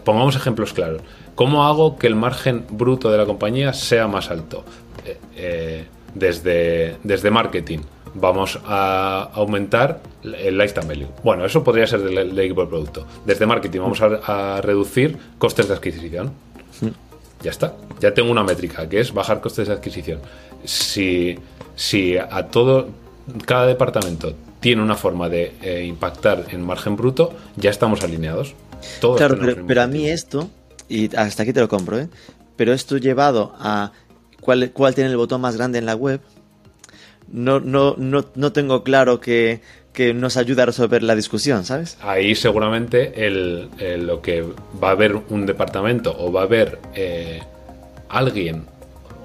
[0.04, 1.02] Pongamos ejemplos claros.
[1.36, 4.64] ¿Cómo hago que el margen bruto de la compañía sea más alto?
[5.06, 7.80] Eh, eh, desde, desde marketing
[8.16, 11.08] vamos a aumentar el lifetime value.
[11.24, 13.06] Bueno, eso podría ser del, equipo de producto.
[13.26, 16.32] Desde marketing vamos a, reducir costes de adquisición.
[17.44, 17.76] Ya está.
[18.00, 20.20] Ya tengo una métrica que es bajar costes de adquisición.
[20.64, 21.38] Si,
[21.76, 22.90] si a todo,
[23.46, 24.34] cada departamento
[24.68, 28.54] tiene una forma de eh, impactar en margen bruto, ya estamos alineados.
[29.00, 30.50] claro, pero a mí esto
[30.90, 32.10] y hasta aquí te lo compro, ¿eh?
[32.58, 33.94] Pero esto llevado a
[34.42, 36.20] cuál, cuál tiene el botón más grande en la web,
[37.32, 39.62] no, no, no, no tengo claro que,
[39.94, 41.98] que nos ayude a resolver la discusión, ¿sabes?
[42.02, 43.70] Ahí seguramente el,
[44.06, 44.42] lo que
[44.84, 47.40] va a haber un departamento o va a haber eh,
[48.10, 48.66] alguien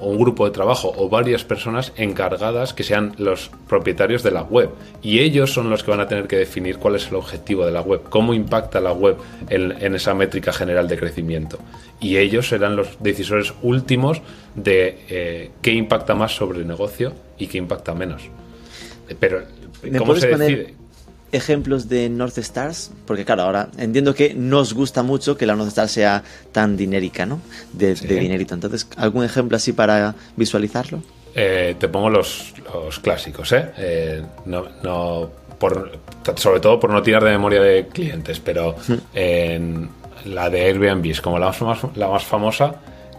[0.02, 4.42] o un grupo de trabajo o varias personas encargadas que sean los propietarios de la
[4.42, 4.70] web.
[5.02, 7.72] Y ellos son los que van a tener que definir cuál es el objetivo de
[7.72, 9.16] la web, cómo impacta la web
[9.48, 11.58] en, esa métrica general de crecimiento.
[12.00, 14.20] Y ellos serán los decisores últimos
[14.56, 18.22] de eh, qué impacta más sobre el negocio y qué impacta menos.
[19.20, 19.42] Pero,
[19.98, 20.81] ¿cómo se decide?
[21.32, 22.90] Ejemplos de North Stars?
[23.06, 26.22] Porque claro, ahora entiendo que nos gusta mucho que la North Star sea
[26.52, 27.40] tan dinérica, ¿no?
[27.72, 28.54] De, dinerito.
[28.54, 31.02] Entonces, ¿algún ejemplo así para visualizarlo?
[31.34, 32.52] Eh, te pongo los,
[33.02, 33.70] clásicos, ¿eh?
[33.78, 35.98] eh no, por,
[36.36, 38.76] sobre todo por no tirar de memoria de clientes, pero
[39.14, 39.88] en
[40.26, 42.74] la de Airbnb es como la más, la más famosa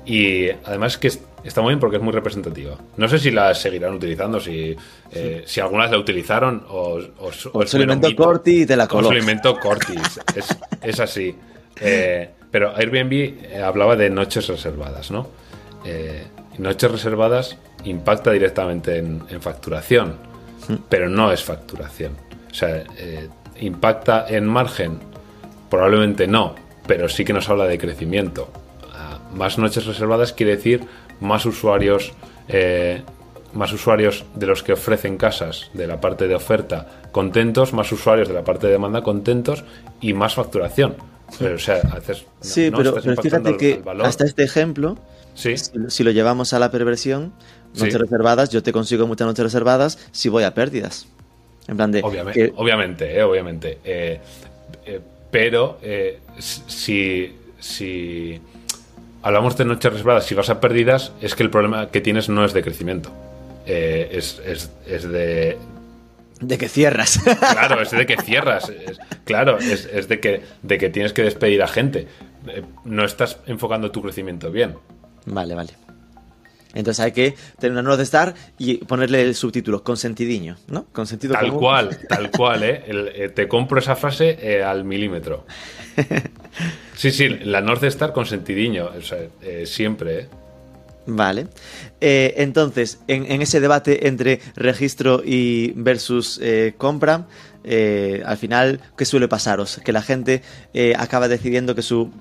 [0.05, 1.11] y además que
[1.44, 2.78] está muy bien porque es muy representativa.
[2.98, 4.76] No sé si la seguirán utilizando, si,
[5.12, 9.10] eh, si algunas la utilizaron o, o, se inventó Corti y te la coló.
[9.10, 9.96] O se inventó Corti,
[10.36, 11.36] es, es, así.
[11.80, 15.28] Eh, pero Airbnb eh, hablaba de noches reservadas, ¿no?
[16.60, 20.16] noches reservadas impacta directamente en, en facturación,
[20.70, 20.76] hmm.
[20.88, 22.16] pero no es facturación.
[22.50, 22.84] O sea,
[23.60, 25.00] impacta en margen,
[25.70, 26.56] probablemente no,
[26.88, 28.50] pero sí que nos habla de crecimiento.
[28.94, 30.82] Ah, más noches reservadas quiere decir
[31.24, 32.11] más usuarios,
[32.47, 33.01] eh,
[33.53, 38.28] más usuarios de los que ofrecen casas de la parte de oferta contentos, más usuarios
[38.28, 39.63] de la parte de demanda contentos
[40.01, 40.95] y más facturación.
[41.39, 44.97] Pero, o sea, haces, sí, pero, fíjate que hasta este ejemplo,
[45.34, 47.34] si, lo llevamos a la perversión,
[47.74, 51.07] noches reservadas, yo te consigo muchas noches reservadas si voy a pérdidas.
[51.67, 52.01] En plan de.
[52.03, 53.78] Obviamente, obviamente, eh, obviamente.
[53.84, 54.19] Eh,
[55.32, 55.80] pero
[56.38, 58.39] si, si
[59.24, 62.45] hablamos de noches reservadas, si vas a pérdidas, es que el problema que tienes no
[62.45, 63.11] es de crecimiento.
[63.65, 64.38] Eh, es,
[65.09, 65.57] de,
[66.41, 67.19] De que cierras.
[67.39, 68.71] Claro, es de que cierras.
[69.24, 72.07] claro, es, de, que, de que tienes que despedir a gente.
[72.47, 74.76] Eh, no estás enfocando tu crecimiento bien.
[75.26, 75.74] Vale, vale.
[76.74, 80.86] Entonces hay que tener una North Star y ponerle el subtítulo, consentidiño, ¿no?
[80.91, 82.84] Consentido Tal cual, tal cual, ¿eh?
[82.88, 83.30] ¿eh?
[83.30, 85.45] te compro esa frase eh, al milímetro.
[86.95, 89.17] Sí, sí, la North Star consentidiño, o sea,
[89.65, 90.28] siempre, ¿eh?
[91.07, 91.47] Vale.
[91.99, 96.39] entonces, en, en, ese debate entre registro y versus
[96.78, 97.26] compra,
[97.64, 99.80] eh, al final, ¿qué suele pasaros?
[99.84, 100.41] Que la gente
[100.74, 102.11] eh, acaba decidiendo que su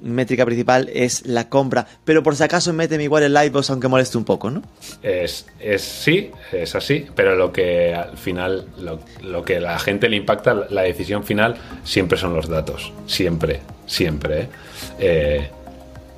[0.00, 4.16] métrica principal es la compra, pero por si acaso meten igual el Livebox aunque moleste
[4.16, 4.62] un poco, ¿no?
[5.02, 8.66] Es, es sí, es así, pero lo que al final,
[9.22, 12.92] lo, que a la gente le impacta, la decisión final, siempre son los datos.
[13.06, 14.48] Siempre, siempre.
[14.98, 15.50] ¿eh?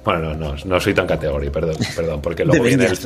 [0.05, 2.99] bueno, no, no, soy tan categoría, perdón, perdón, porque luego viene el,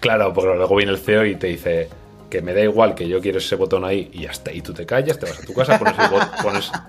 [0.00, 1.88] claro, porque luego viene el CEO y te dice
[2.28, 4.86] que me da igual que yo quiero ese botón ahí y hasta ahí tú te
[4.86, 5.78] callas, te vas a tu casa,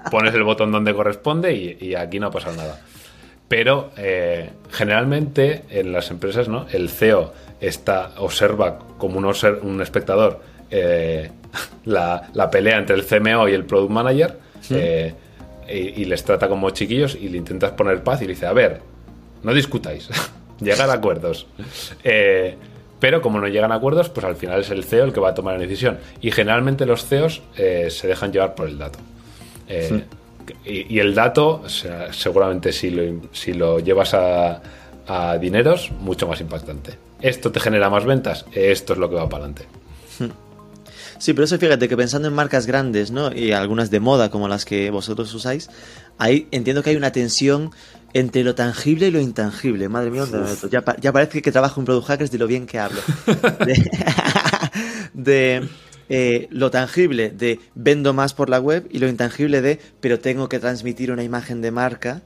[0.10, 2.80] pones el, botón donde corresponde y, aquí no ha pasado nada.
[3.48, 6.66] Pero eh, generalmente en las empresas, ¿no?
[6.72, 11.32] El CEO está, observa como un, un espectador eh,
[11.86, 14.38] la, pelea entre el CMO y el Product Manager
[14.72, 15.14] eh,
[15.70, 18.82] y, les trata como chiquillos y le intentas poner paz y le dice, a ver,
[19.44, 20.10] no discutáis,
[20.60, 21.48] llegar a acuerdos.
[23.00, 25.30] Pero como no llegan a acuerdos, pues al final es el CEO el que va
[25.30, 26.00] a tomar la decisión.
[26.22, 29.00] Y generalmente los CEOs eh, se dejan llevar por el dato.
[29.68, 30.04] Eh,
[30.66, 31.64] y, el dato,
[32.12, 34.62] seguramente si lo, si lo llevas a,
[35.06, 36.98] a, dineros, mucho más impactante.
[37.22, 39.66] Esto te genera más ventas, esto es lo que va para adelante.
[40.10, 40.32] Sí,
[41.26, 43.34] pero eso fíjate que pensando en marcas grandes, ¿no?
[43.34, 45.70] Y algunas de moda como las que vosotros usáis,
[46.18, 47.72] ahí entiendo que hay una tensión
[48.14, 49.90] entre lo tangible y lo intangible.
[49.90, 50.26] Madre mía,
[50.72, 53.02] ya, ya, parece que trabajo en Product Hackers de lo bien que hablo.
[55.14, 55.68] De,
[56.10, 60.48] eh, lo tangible de vendo más por la web y lo intangible de pero tengo
[60.48, 62.22] que transmitir una imagen de marca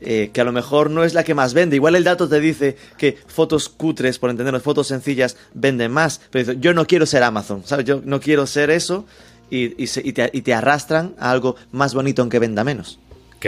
[0.00, 1.76] eh, que a lo mejor no es la que más vende.
[1.76, 6.20] Igual el dato te dice que fotos cutres, por entendernos, fotos sencillas, venden más.
[6.30, 7.84] Pero yo no quiero ser Amazon, ¿sabes?
[7.86, 9.06] Yo no quiero ser eso
[9.50, 9.68] y,
[10.12, 12.98] te, y te arrastran a algo más bonito aunque venda menos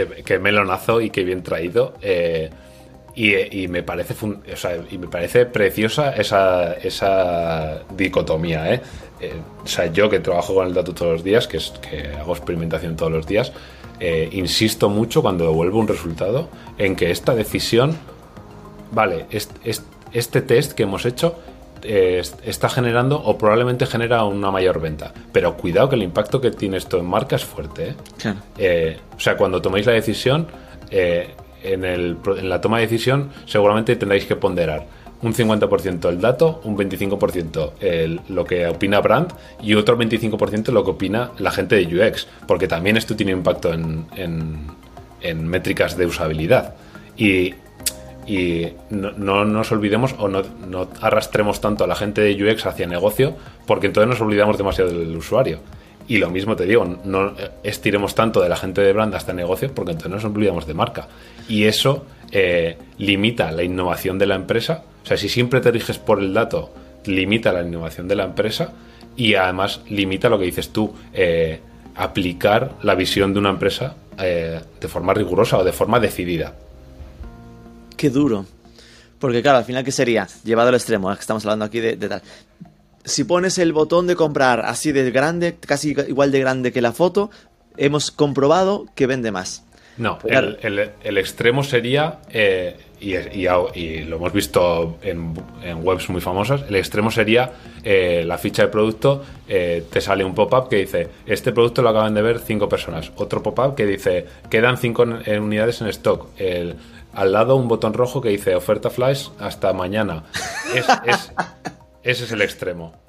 [0.05, 1.95] que, melonazo y que bien traído.
[2.01, 2.49] Eh,
[3.15, 4.15] y, me parece
[4.91, 8.73] y me parece preciosa esa, esa dicotomía.
[8.73, 8.81] ¿eh?
[9.19, 9.33] ¿eh?
[9.61, 12.31] o sea, yo que trabajo con el dato todos los días, que, es, que hago
[12.31, 13.51] experimentación todos los días,
[13.99, 17.97] eh, insisto mucho cuando devuelvo un resultado en que esta decisión,
[18.91, 21.35] vale, este test que hemos hecho
[21.83, 25.13] está generando o probablemente genera una mayor venta.
[25.31, 27.89] Pero cuidado que el impacto que tiene esto en marca es fuerte.
[27.89, 28.33] ¿eh?
[28.57, 30.47] Eh, o sea, cuando toméis la decisión,
[30.91, 34.87] eh, en, el, en, la toma de decisión seguramente tendréis que ponderar
[35.21, 40.83] un 50% el dato, un 25% el, lo que opina brand y otro 25% lo
[40.83, 44.67] que opina la gente de UX, porque también esto tiene impacto en, en,
[45.21, 46.75] en métricas de usabilidad.
[47.17, 47.53] Y
[48.29, 50.43] y no, nos olvidemos o no,
[51.01, 55.17] arrastremos tanto a la gente de UX hacia negocio, porque entonces nos olvidamos demasiado del
[55.17, 55.61] usuario.
[56.07, 59.73] Y lo mismo te digo, no estiremos tanto de la gente de brand hasta negocio,
[59.73, 61.07] porque entonces nos olvidamos de marca.
[61.47, 64.83] Y eso eh, limita la innovación de la empresa.
[65.09, 66.71] Sea, si siempre te riges por el dato,
[67.05, 68.71] limita la innovación de la empresa
[69.17, 71.59] y además limita lo que dices tú, eh,
[71.95, 76.53] aplicar la visión de una empresa eh, de forma rigurosa o de forma decidida
[77.99, 78.45] qué duro.
[79.19, 80.27] Porque claro, al final, ¿qué sería?
[80.45, 82.21] Llevado al extremo, que estamos hablando aquí de, tal.
[83.03, 86.93] Si pones el botón de comprar así de grande, casi igual de grande que la
[86.93, 87.31] foto,
[87.77, 89.63] hemos comprobado que vende más.
[89.99, 95.33] No, el, extremo sería, eh, y, lo hemos visto en,
[95.83, 97.51] webs muy famosas, el extremo sería
[97.83, 101.89] eh, la ficha de producto, eh, te sale un pop-up que dice, este producto lo
[101.89, 103.11] acaban de ver cinco personas.
[103.17, 106.29] Otro pop-up que dice, quedan cinco unidades en stock.
[106.37, 106.77] El,
[107.13, 110.23] al lado un botón rojo que dice oferta flash hasta mañana.
[112.03, 113.08] ese es el extremo.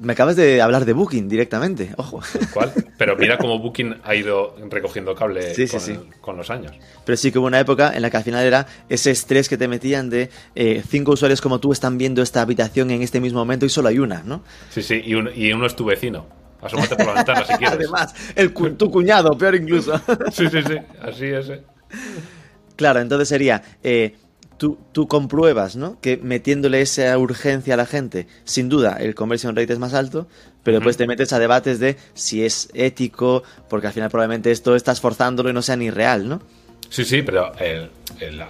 [0.00, 2.20] Me acabas de hablar de Booking directamente, ojo.
[2.52, 2.72] ¿Cuál?
[2.98, 5.54] Pero mira cómo Booking ha ido recogiendo cable
[6.20, 6.72] con, los años.
[7.04, 9.56] Pero sí que hubo una época en la que al final era ese estrés que
[9.56, 13.38] te metían de eh, cinco usuarios como tú están viendo esta habitación en este mismo
[13.38, 14.42] momento y solo hay una, ¿no?
[14.70, 16.26] Sí, sí, y, uno es tu vecino.
[16.60, 17.74] Asómate por la ventana si quieres.
[17.74, 19.98] Además, el, tu cuñado, peor incluso.
[20.32, 21.48] sí, sí, sí, así es.
[21.48, 21.62] Eh.
[22.76, 24.14] Claro, entonces sería, eh,
[24.60, 25.98] tú, tú, compruebas, ¿no?
[26.00, 30.28] Que metiéndole esa urgencia a la gente, sin duda el conversion rate es más alto,
[30.62, 34.76] pero después te metes a debates de si es ético, porque al final probablemente esto
[34.76, 36.42] estás forzándolo y no sea ni real, ¿no?
[36.90, 37.52] Sí, sí, pero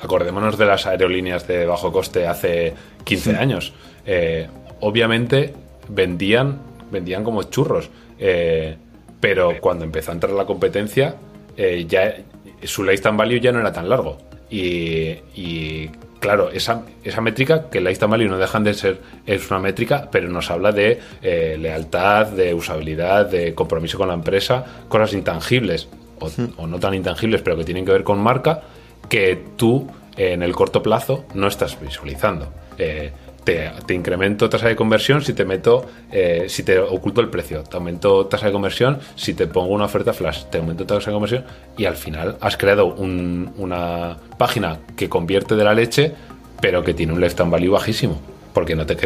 [0.02, 3.72] acordémonos de las aerolíneas de bajo coste hace 15 años.
[4.04, 4.48] Eh,
[4.80, 5.54] obviamente
[5.88, 7.90] vendían vendían como churros.
[8.18, 8.76] Eh,
[9.20, 11.16] pero cuando empezó a entrar la competencia,
[11.56, 12.16] eh, ya
[12.64, 14.18] su lifetime value ya no era tan largo.
[14.50, 15.88] Y,
[16.18, 20.28] claro, esa, esa métrica, que lifetime value no dejan de ser, es una métrica, pero
[20.28, 25.88] nos habla de eh, lealtad, de usabilidad, de compromiso con la empresa, cosas intangibles,
[26.18, 28.62] o, no tan intangibles, pero que tienen que ver con marca,
[29.08, 32.52] que tú en el corto plazo no estás visualizando.
[32.76, 33.12] Eh,
[33.44, 37.76] te, incremento tasa de conversión si te meto, eh, si te oculto el precio, te
[37.76, 41.44] aumento tasa de conversión si te pongo una oferta flash, te aumento tasa de conversión
[41.76, 46.12] y al final has creado una página que convierte de la leche,
[46.60, 48.20] pero que tiene un lifetime value bajísimo.
[48.52, 48.96] Porque no te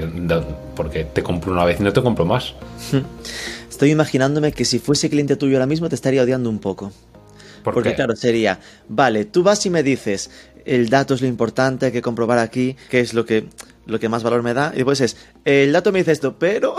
[0.75, 2.55] porque te compro una vez y no te compro más.
[3.69, 6.93] Estoy imaginándome que si fuese cliente tuyo ahora mismo te estaría odiando un poco.
[7.63, 10.31] Porque claro, sería, vale, tú vas y me dices,
[10.65, 13.49] el dato es lo importante, hay que comprobar aquí qué es lo que
[13.87, 14.71] lo que más valor me da.
[14.73, 16.75] Y después es, el dato me dice esto, pero...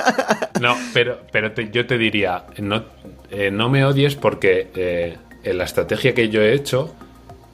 [0.60, 2.84] no, pero, pero yo te diría, no,
[3.30, 5.16] eh, no me odies porque eh,
[5.52, 6.94] la estrategia que yo he hecho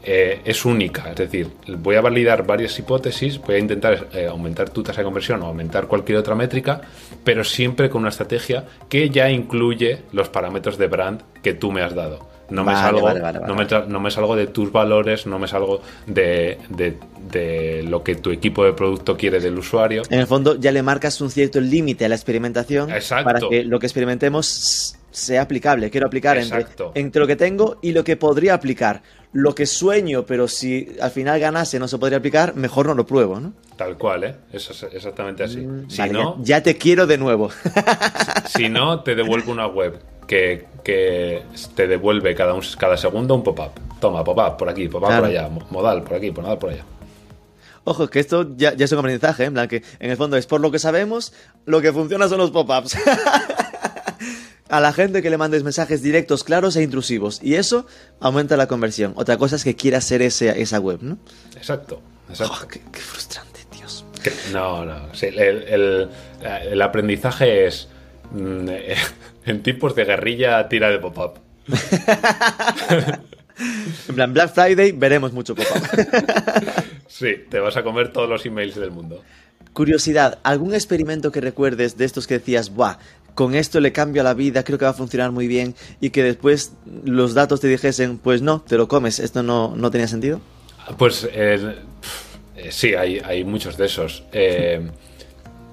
[0.02, 1.10] eh, es única.
[1.10, 5.42] Es decir, voy a validar varias hipótesis, voy a intentar aumentar tu tasa de conversión
[5.42, 6.80] o aumentar cualquier otra métrica,
[7.24, 11.82] pero siempre con una estrategia que ya incluye los parámetros de brand que tú me
[11.82, 12.29] has dado.
[12.50, 16.58] No, me salgo, no, me no me salgo de tus valores, no me salgo de,
[16.68, 20.02] de, lo que tu equipo de producto quiere del usuario.
[20.10, 22.90] En el fondo ya le marcas un cierto límite a la experimentación
[23.24, 25.90] para que lo que experimentemos sea aplicable.
[25.90, 29.02] Quiero aplicar entre, entre, lo que tengo y lo que podría aplicar.
[29.32, 33.06] Lo que sueño, pero si al final ganase no se podría aplicar, mejor no lo
[33.06, 33.52] pruebo, ¿no?
[33.76, 34.36] Tal cual, ¿eh?
[34.52, 35.58] Eso es exactamente así.
[35.58, 37.50] Mm, si no, ya, te quiero de nuevo.
[38.46, 41.42] si no, te devuelvo una web que,
[41.74, 43.72] te devuelve cada, un, cada segundo un pop-up.
[44.00, 46.84] Toma, pop-up por aquí, pop-up por allá, modal por aquí, nada por allá.
[47.84, 49.46] Ojo, que esto ya, es un aprendizaje, ¿eh?
[49.46, 51.32] en plan que en el fondo es por lo que sabemos,
[51.66, 52.96] lo que funciona son los pop-ups.
[54.68, 57.40] a la gente que le mandes mensajes directos, claros e intrusivos.
[57.42, 57.86] Y eso
[58.20, 59.14] aumenta la conversión.
[59.16, 61.18] Otra cosa es que quiera hacer ese, esa web, ¿no?
[61.56, 62.68] Exacto, exacto.
[62.68, 64.04] qué, frustrante, Dios.
[64.52, 65.08] No, no.
[65.22, 67.88] el, aprendizaje es.
[68.30, 68.68] Mm,
[69.44, 71.38] en tipos de guerrilla, tira de pop-up.
[74.08, 75.82] en plan, Black Friday veremos mucho pop-up.
[77.08, 79.22] sí, te vas a comer todos los emails del mundo.
[79.72, 82.98] Curiosidad, ¿algún experimento que recuerdes de estos que decías, buah,
[83.34, 86.22] con esto le cambio la vida, creo que va a funcionar muy bien, y que
[86.24, 86.72] después
[87.04, 90.40] los datos te dijesen, pues no, te lo comes, esto no, no tenía sentido?
[90.98, 91.76] Pues eh,
[92.70, 94.24] sí, hay, hay, muchos de esos.
[94.32, 94.90] Eh,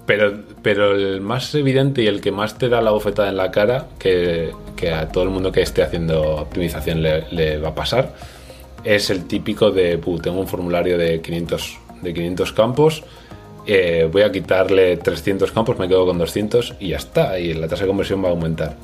[0.07, 3.51] pero, pero el más evidente y el que más te da la bofetada en la
[3.51, 4.53] cara, que,
[4.91, 8.15] a todo el mundo que esté haciendo optimización le, va a pasar,
[8.83, 13.03] es el típico de, tengo un formulario de 500, de 500 campos,
[13.67, 17.67] eh, voy a quitarle 300 campos, me quedo con 200 y ya está, y la
[17.67, 18.77] tasa de conversión va a aumentar.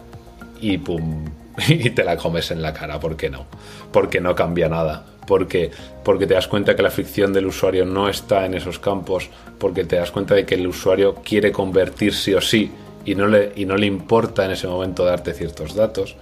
[0.60, 1.24] Y pum,
[1.68, 3.46] y te la comes en la cara, ¿por qué no?
[3.92, 5.72] Porque no cambia nada, porque,
[6.04, 9.30] porque te das cuenta que la fricción del usuario no está en esos campos,
[9.60, 12.72] porque te das cuenta de que el usuario quiere convertir sí o sí
[13.06, 16.16] y no le, y no le importa en ese momento darte ciertos datos.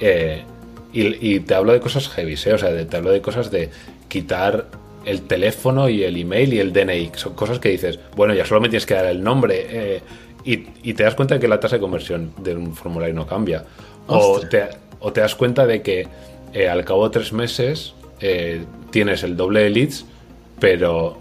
[0.00, 0.42] Eh,
[0.92, 2.52] y, te hablo de cosas heavy, ¿eh?
[2.52, 3.70] o sea, te hablo de cosas de
[4.08, 4.66] quitar
[5.04, 7.12] el teléfono y el email y el DNI.
[7.14, 9.66] Son cosas que dices, bueno, ya solo me tienes que dar el nombre.
[9.68, 10.00] Eh,
[10.44, 13.64] y, te das cuenta de que la tasa de conversión de un formulario no cambia.
[14.06, 14.68] O te,
[15.00, 16.08] o te, das cuenta de que
[16.52, 20.04] eh, al cabo de tres meses eh, tienes el doble de leads,
[20.60, 21.18] pero,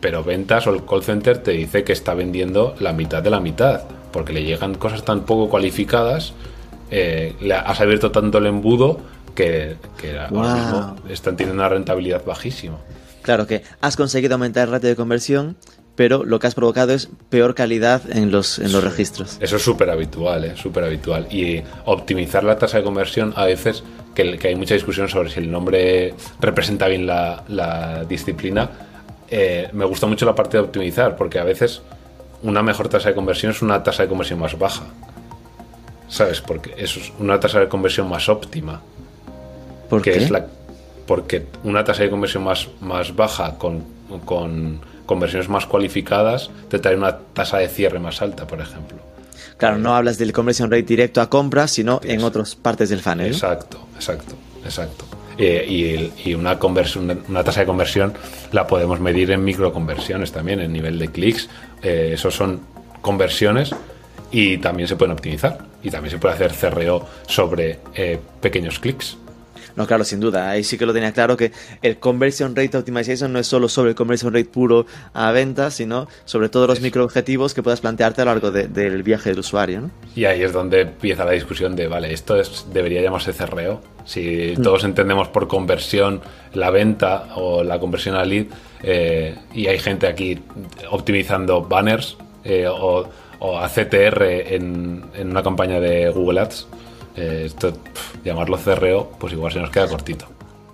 [0.00, 3.40] pero ventas o el call center te dice que está vendiendo la mitad de la
[3.40, 3.82] mitad,
[4.12, 6.32] porque le llegan cosas tan poco cualificadas,
[6.90, 9.00] le has abierto tanto el embudo
[9.36, 9.76] que,
[10.30, 12.78] ahora mismo están teniendo una rentabilidad bajísima.
[13.22, 15.56] Claro que has conseguido aumentar el ratio de conversión,
[15.96, 19.38] pero lo que has provocado es peor calidad en los, en los registros.
[19.40, 20.52] Eso es súper habitual, ¿eh?
[20.54, 21.26] súper habitual.
[21.30, 23.82] Y optimizar la tasa de conversión a veces,
[24.14, 28.70] que, hay mucha discusión sobre si el nombre representa bien la, disciplina,
[29.30, 31.80] eh, me gusta mucho la parte de optimizar, porque a veces
[32.42, 34.84] una mejor tasa de conversión es una tasa de conversión más baja.
[36.08, 36.40] ¿Sabes?
[36.40, 38.82] Porque es una tasa de conversión más óptima.
[39.88, 40.46] porque Es la,
[41.06, 43.82] porque una tasa de conversión más, más baja con,
[44.24, 48.98] con conversiones más cualificadas te trae una tasa de cierre más alta, por ejemplo.
[49.56, 53.28] Claro, no hablas del conversion rate directo a compra, sino en otras partes del funnel.
[53.28, 54.34] Exacto, exacto,
[54.64, 55.04] exacto.
[55.38, 58.14] Eh, y, una, conversión, una tasa de conversión
[58.52, 61.48] la podemos medir en microconversiones también, en nivel de clics.
[61.82, 62.60] Eh, esos son
[63.00, 63.74] conversiones
[64.30, 65.58] y también se pueden optimizar.
[65.82, 69.16] Y también se puede hacer CRO sobre eh, pequeños clics.
[69.76, 70.50] No, claro, sin duda.
[70.50, 71.52] Ahí sí que lo tenía claro que
[71.82, 76.08] el Conversion Rate Optimization no es solo sobre el Conversion Rate puro a venta, sino
[76.24, 79.82] sobre todos los microobjetivos que puedas plantearte a lo largo del viaje del usuario.
[79.82, 79.90] ¿no?
[80.14, 83.82] Y ahí es donde empieza la discusión de, vale, esto es, debería llamarse CRO.
[84.06, 84.62] Si mm.
[84.62, 86.22] todos entendemos por conversión
[86.54, 88.46] la venta o la conversión al lead,
[88.82, 90.38] eh, y hay gente aquí
[90.90, 93.08] optimizando banners eh, o,
[93.58, 94.22] a CTR
[94.54, 96.66] en, en una campaña de Google Ads,
[97.16, 97.72] eh, esto,
[98.24, 100.26] llamarlo CRO, pues igual se nos queda cortito.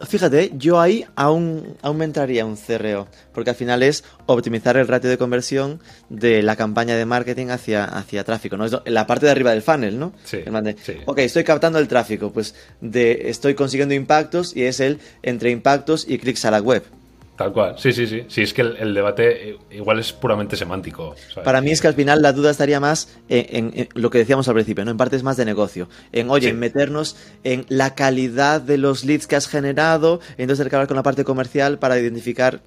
[0.06, 4.88] Fíjate, yo ahí aún, aún me entraría un CRO, porque al final es optimizar el
[4.88, 8.66] ratio de conversión de la campaña de marketing hacia, hacia tráfico, ¿no?
[8.66, 10.12] Es la parte de arriba del funnel, ¿no?
[10.24, 10.38] Sí,
[10.82, 10.94] sí.
[11.06, 16.04] Ok, estoy captando el tráfico, pues de, estoy consiguiendo impactos y es el entre impactos
[16.08, 16.82] y clics a la web.
[17.36, 18.24] Tal cual, sí, sí, sí.
[18.28, 21.14] Sí, es que el, debate eh, igual es puramente semántico.
[21.42, 24.54] Para mí es que al final la duda estaría más en, lo que decíamos al
[24.54, 24.90] principio, ¿no?
[24.90, 25.88] En parte es más de negocio.
[26.12, 30.86] En, oye, en meternos en la calidad de los leads que has generado, entonces acabar
[30.86, 32.60] con la parte comercial para identificar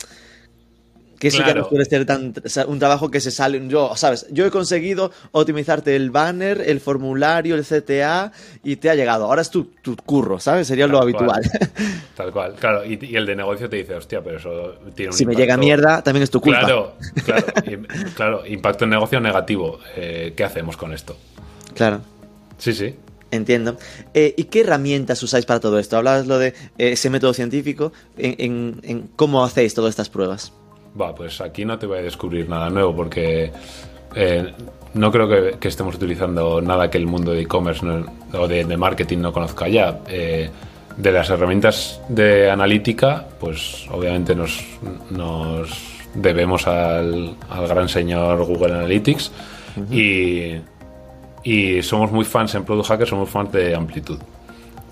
[1.25, 2.33] que eso ya no puede ser tan,
[2.67, 3.59] un trabajo que se sale.
[3.67, 4.27] Yo, ¿sabes?
[4.29, 8.31] Yo he conseguido optimizarte el banner, el formulario, el CTA
[8.63, 9.25] y te ha llegado.
[9.25, 10.67] Ahora es tu, tu curro, ¿sabes?
[10.67, 11.41] Sería lo habitual.
[12.15, 12.85] Tal cual, claro.
[12.85, 16.03] Y, el de negocio te dice, hostia, pero eso tiene un Si me llega mierda,
[16.03, 16.59] también es tu culpa.
[16.59, 16.93] Claro,
[17.25, 17.45] claro.
[18.15, 19.79] claro, impacto en negocio negativo.
[19.95, 21.17] Eh, ¿Qué hacemos con esto?
[21.73, 22.01] Claro.
[22.59, 22.95] Sí, sí.
[23.31, 23.77] Entiendo.
[24.13, 25.97] Eh, ¿Y qué herramientas usáis para todo esto?
[25.97, 27.93] Hablabas lo de eh, ese método científico.
[28.15, 30.53] en, cómo hacéis todas estas pruebas?
[30.99, 33.51] Va, pues aquí no te voy a descubrir nada nuevo porque
[34.15, 34.53] eh,
[34.93, 37.85] no creo que, estemos utilizando nada que el mundo de e-commerce
[38.33, 39.99] o de, marketing no conozca ya.
[40.07, 40.49] Eh,
[40.95, 44.63] de las herramientas de analítica, pues obviamente nos,
[46.13, 47.35] debemos al,
[47.67, 49.31] gran señor Google Analytics
[49.91, 50.61] y,
[51.81, 54.17] somos muy fans en Product Hacker, somos fans de Amplitud.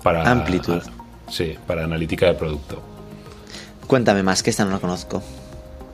[0.02, 0.82] Para, Amplitud.
[1.28, 2.82] Sí, para analítica de producto.
[3.86, 5.22] Cuéntame más, que esta no la conozco.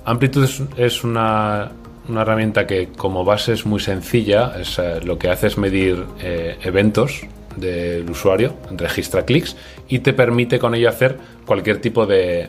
[0.04, 1.72] Amplitude es, una,
[2.08, 7.20] herramienta que como base es muy sencilla, eh, lo que hace es medir eh, eventos
[7.56, 9.56] del usuario, registra clics
[9.88, 12.48] y te permite con ello hacer cualquier tipo de,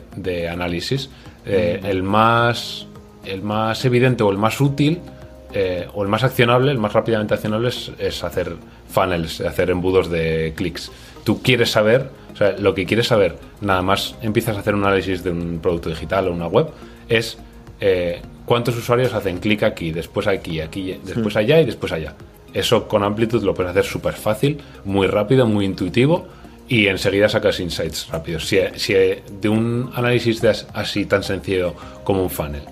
[0.50, 1.10] análisis.
[1.44, 2.86] Eh, el, más,
[3.24, 5.00] el más evidente o el más útil
[5.92, 8.56] o el más accionable, el más rápidamente accionable es, hacer
[8.88, 10.90] funnels, hacer embudos de clics.
[11.24, 14.84] Tú quieres saber, o sea, lo que quieres saber, nada más empiezas a hacer un
[14.84, 16.68] análisis de un producto digital o una web,
[17.08, 17.38] es
[17.80, 22.14] eh, cuántos usuarios hacen clic aquí, después aquí, aquí, después allá y después allá.
[22.54, 26.28] Eso con Amplitude lo puedes hacer súper fácil, muy rápido, muy intuitivo
[26.68, 28.46] y enseguida sacas insights rápidos.
[28.46, 30.42] Si, de un análisis
[30.74, 31.74] así tan sencillo
[32.04, 32.62] como un funnel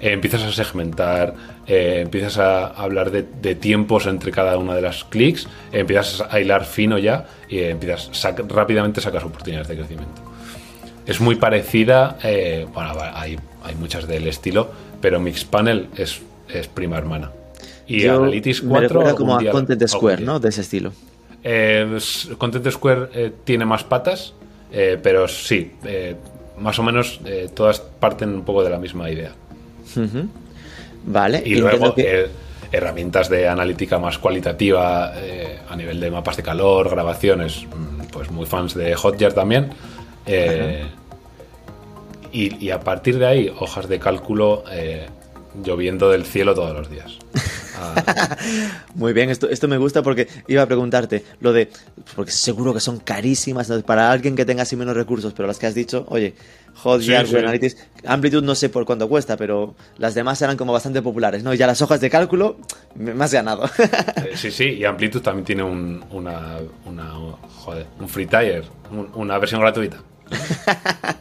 [0.00, 1.34] eh, empiezas a segmentar,
[1.66, 6.64] eh, empiezas a hablar de, tiempos entre cada una de las clics, empiezas a hilar
[6.64, 8.10] fino ya y empiezas
[8.48, 10.22] rápidamente sacas oportunidades de crecimiento.
[11.06, 12.18] Es muy parecida,
[12.74, 17.32] bueno, hay hay muchas del estilo, pero Mixpanel es, es prima hermana.
[17.86, 20.40] Y Analytics 4 me como a Content Square, ¿no?
[20.40, 20.92] De ese estilo.
[21.44, 21.98] Eh,
[22.38, 24.34] Content Square eh, tiene más patas,
[24.72, 25.72] eh, pero sí,
[26.58, 27.20] más o menos
[27.54, 29.32] todas parten un poco de la misma idea.
[31.04, 31.42] Vale.
[31.44, 31.94] Y luego
[32.72, 35.12] herramientas de analítica más cualitativa
[35.68, 39.70] a nivel de mapas de calor, grabaciones, mm, pues muy fans de Hotjar también.
[42.32, 45.06] Y, a partir de ahí, hojas de cálculo eh,
[45.64, 47.18] lloviendo del cielo todos los días.
[47.78, 48.36] Ah.
[48.94, 51.70] Muy bien, esto, esto me gusta porque iba a preguntarte lo de,
[52.14, 55.66] porque seguro que son carísimas para alguien que tenga así menos recursos, pero las que
[55.66, 56.34] has dicho, oye,
[56.82, 61.42] Hotjar, Analytics, Amplitude no sé por cuánto cuesta, pero las demás eran como bastante populares,
[61.42, 61.54] ¿no?
[61.54, 62.58] Y ya las hojas de cálculo,
[62.94, 63.68] más ganado.
[64.26, 67.12] Eh, sí, sí, y Amplitude también tiene un, una, una,
[67.58, 68.64] joder, un free tier,
[69.14, 69.98] una versión gratuita.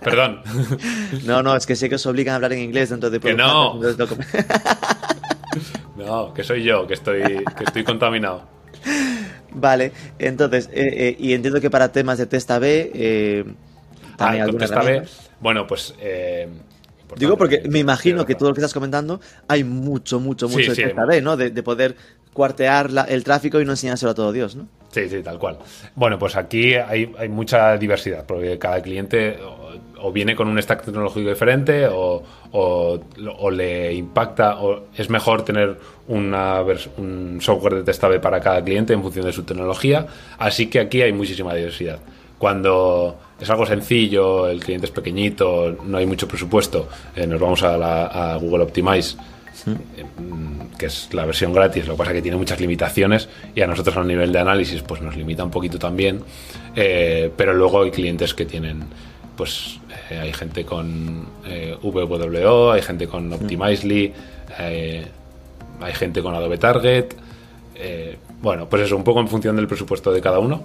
[0.04, 0.42] Perdón.
[1.26, 3.34] No, no, es que sé que os obligan a hablar en inglés dentro de Que
[3.34, 3.80] no.
[5.96, 8.48] no, que soy yo, que estoy, que estoy contaminado.
[9.52, 13.46] Vale, entonces, eh, eh, y entiendo que para temas de testa B, eh,
[14.18, 15.04] también ah, testa B,
[15.40, 15.96] bueno, pues.
[17.18, 20.84] Digo porque me imagino que todo lo que estás comentando hay mucho, mucho, mucho de
[20.84, 21.38] testa B, ¿no?
[21.38, 21.96] De, poder
[22.36, 24.68] cuartear el tráfico y no enseñárselo a todo Dios, ¿no?
[24.92, 25.58] Sí, sí, tal cual.
[25.96, 29.38] Bueno, pues aquí hay, mucha diversidad, porque cada cliente
[30.02, 32.22] o, viene con un stack tecnológico diferente o,
[33.52, 35.78] le impacta, o es mejor tener
[36.10, 40.06] un software de testable para cada cliente en función de su tecnología.
[40.38, 42.00] Así que aquí hay muchísima diversidad.
[42.38, 47.64] Cuando es algo sencillo, el cliente es pequeñito, no hay mucho presupuesto, eh, nos vamos
[47.64, 49.16] a, Google Optimize
[50.78, 53.68] que es la versión gratis, lo que pasa es que tiene muchas limitaciones y a
[53.68, 56.22] nosotros a nivel de análisis pues nos limita un poquito también,
[56.76, 58.84] eh, pero luego hay clientes que tienen,
[59.36, 64.14] pues eh, hay gente con eh, VWO, hay gente con Optimizely,
[64.58, 67.06] hay gente con Adobe Target,
[68.42, 70.64] bueno, pues eso, un poco en función del presupuesto de cada uno.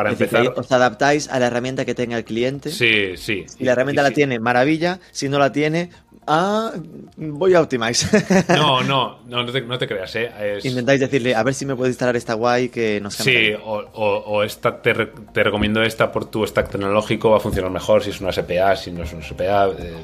[0.00, 0.52] Para empezar.
[0.56, 2.70] os adaptáis a la herramienta que tenga el cliente.
[2.70, 3.44] Sí, sí.
[3.46, 4.98] Si la herramienta la tiene, maravilla.
[5.12, 5.90] Si no la tiene,
[6.26, 6.72] ah,
[7.16, 8.06] voy a Optimize.
[8.48, 10.30] No, no, no, no te, creas, ¿eh?
[10.62, 14.80] Intentáis decirle, a ver si me puedes instalar esta guay que nos Sí, o, esta,
[14.80, 14.92] te,
[15.34, 18.90] recomiendo esta por tu stack tecnológico, va a funcionar mejor si es una SPA, si
[18.90, 19.94] no es una SPA, eh,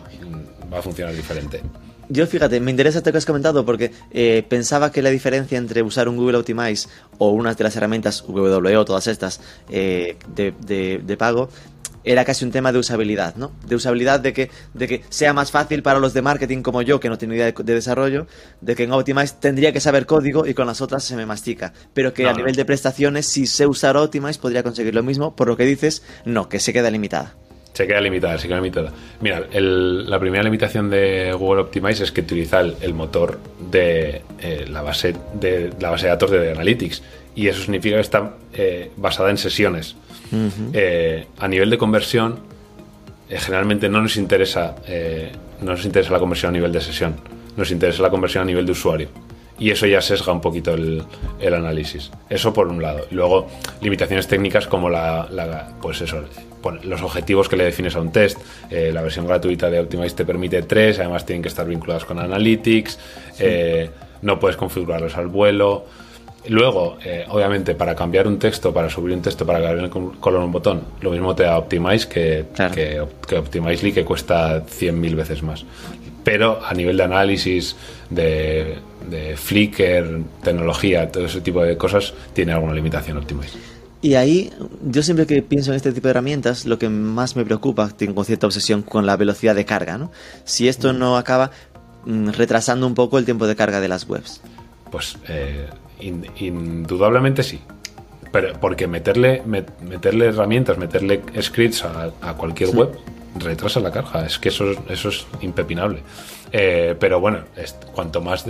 [0.72, 1.62] va a funcionar diferente.
[2.08, 5.82] Yo fíjate, me interesa esto que has comentado porque eh, pensaba que la diferencia entre
[5.82, 6.88] usar un Google Optimize
[7.18, 9.40] o una de las herramientas WWO, todas estas
[9.70, 10.52] eh, de,
[11.04, 11.48] de, pago,
[12.04, 13.50] era casi un tema de usabilidad, ¿no?
[13.66, 17.00] De usabilidad de que, de que sea más fácil para los de marketing como yo,
[17.00, 18.28] que no tengo idea de, desarrollo,
[18.60, 21.72] de que en Optimize tendría que saber código y con las otras se me mastica.
[21.92, 25.34] Pero que a nivel de prestaciones, si sé usar Optimize, podría conseguir lo mismo.
[25.34, 27.34] Por lo que dices, no, que se queda limitada.
[27.76, 28.90] Se queda limitada, se queda limitada.
[29.20, 33.38] Mira, la primera limitación de Google Optimize es que utiliza el, motor
[33.70, 37.02] de, eh, la base de la base de datos de Analytics
[37.34, 39.94] y eso significa que está eh, basada en sesiones.
[40.72, 42.38] Eh, a nivel de conversión,
[43.28, 44.76] generalmente no nos interesa
[45.60, 47.16] no nos interesa la conversión a nivel de sesión,
[47.58, 49.08] nos interesa la conversión a nivel de usuario
[49.58, 51.04] y eso ya sesga un poquito el,
[51.40, 52.10] análisis.
[52.28, 53.06] Eso por un lado.
[53.10, 53.46] Luego,
[53.80, 56.24] limitaciones técnicas como la, pues eso,
[56.82, 58.38] los objetivos que le defines a un test.
[58.70, 62.18] Eh, la versión gratuita de Optimize te permite tres, además tienen que estar vinculados con
[62.18, 62.98] Analytics,
[63.38, 63.90] eh,
[64.22, 65.84] no puedes configurarlos al vuelo.
[66.48, 70.42] Luego, eh, obviamente, para cambiar un texto, para subir un texto, para cambiar el color
[70.42, 75.42] un botón, lo mismo te da Optimize que, que, que Optimizely, que cuesta 100.000 veces
[75.42, 75.64] más.
[76.26, 77.76] Pero a nivel de análisis,
[78.10, 83.56] de, de Flickr, tecnología, todo ese tipo de cosas, tiene alguna limitación Optimize.
[84.02, 84.52] Y ahí,
[84.82, 88.24] yo siempre que pienso en este tipo de herramientas, lo que más me preocupa, tengo
[88.24, 90.10] cierta obsesión con la velocidad de carga, ¿no?
[90.42, 91.52] Si esto no acaba
[92.06, 94.40] mm, retrasando un poco el tiempo de carga de las webs.
[94.90, 95.68] Pues eh,
[96.00, 97.60] indudablemente sí.
[98.32, 102.98] Pero porque meterle, meterle herramientas, meterle scripts a, cualquier web
[103.40, 104.24] retrasa la carga.
[104.26, 106.02] Es que eso, eso es impepinable.
[106.52, 107.40] Eh, pero bueno,
[107.94, 108.44] cuanto más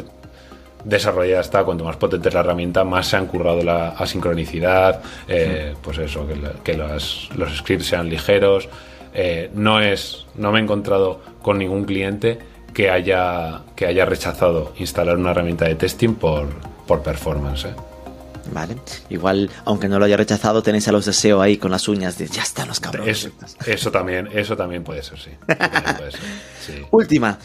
[0.85, 5.75] desarrollada está, cuanto más potente es la herramienta, más se han currado la asincronicidad, eh,
[5.83, 6.27] pues eso,
[6.63, 8.69] que, los scripts sean ligeros.
[9.15, 12.39] Eh, no es, no me he encontrado con ningún cliente
[12.75, 16.49] que haya, que haya rechazado instalar una herramienta de testing por,
[16.87, 17.67] por performance.
[18.53, 18.77] Vale.
[19.11, 22.27] Igual, aunque no lo haya rechazado, tenéis a los deseos ahí con las uñas de
[22.27, 23.31] ya están los cabrones.
[23.67, 25.31] eso también, eso también puede ser, sí.
[25.47, 26.21] Puede ser,
[26.65, 26.73] sí.
[26.91, 27.39] Última,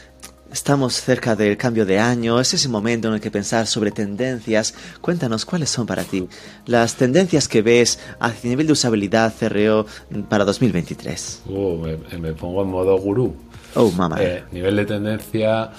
[0.52, 4.76] Estamos cerca del cambio de año, es ese momento en el que pensar sobre tendencias.
[5.00, 6.28] Cuéntanos cuáles son para ti
[6.66, 9.86] las tendencias que ves a nivel de usabilidad CRO
[10.28, 11.44] para 2023.
[11.46, 11.88] Uh,
[12.20, 13.34] me, pongo en modo gurú.
[13.76, 14.18] Oh, mamá.
[14.20, 15.70] Eh, nivel de tendencia.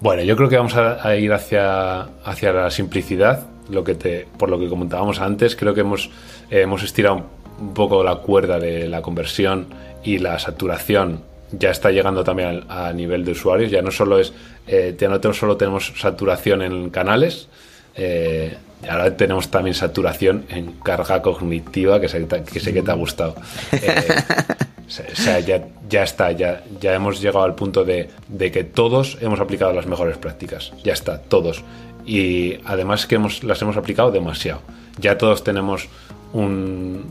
[0.00, 3.46] Bueno, yo creo que vamos a, ir hacia, hacia la simplicidad.
[3.70, 6.10] Lo que te, por lo que comentábamos antes, creo que hemos,
[6.50, 7.24] hemos estirado
[7.58, 9.66] un poco la cuerda de la conversión
[10.02, 11.22] y la saturación
[11.58, 13.70] ya está llegando también a, nivel de usuarios.
[13.70, 14.32] Ya no solo es,
[14.66, 17.48] eh, ya no solo tenemos saturación en canales,
[17.96, 18.56] eh,
[18.88, 23.34] ahora tenemos también saturación en carga cognitiva, que sé que, sé que te ha gustado.
[24.86, 28.64] Eh, o sea, ya, ya está, ya, ya hemos llegado al punto de, de, que
[28.64, 30.72] todos hemos aplicado las mejores prácticas.
[30.84, 31.64] Ya está, todos.
[32.06, 34.60] Y además que hemos, las hemos aplicado demasiado.
[34.98, 35.88] Ya todos tenemos
[36.32, 37.04] un,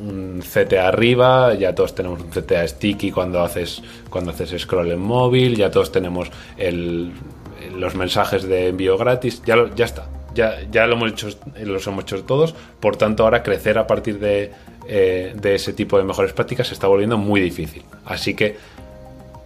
[0.00, 5.00] un CTA arriba, ya todos tenemos un CTA sticky cuando haces, cuando haces scroll en
[5.00, 7.12] móvil, ya todos tenemos el,
[7.76, 10.06] los mensajes de envío gratis, ya, ya está.
[10.34, 11.28] Ya, ya lo hemos hecho,
[11.62, 14.50] los hemos hecho todos, por tanto ahora crecer a partir de,
[14.88, 17.84] eh, de ese tipo de mejores prácticas se está volviendo muy difícil.
[18.04, 18.56] Así que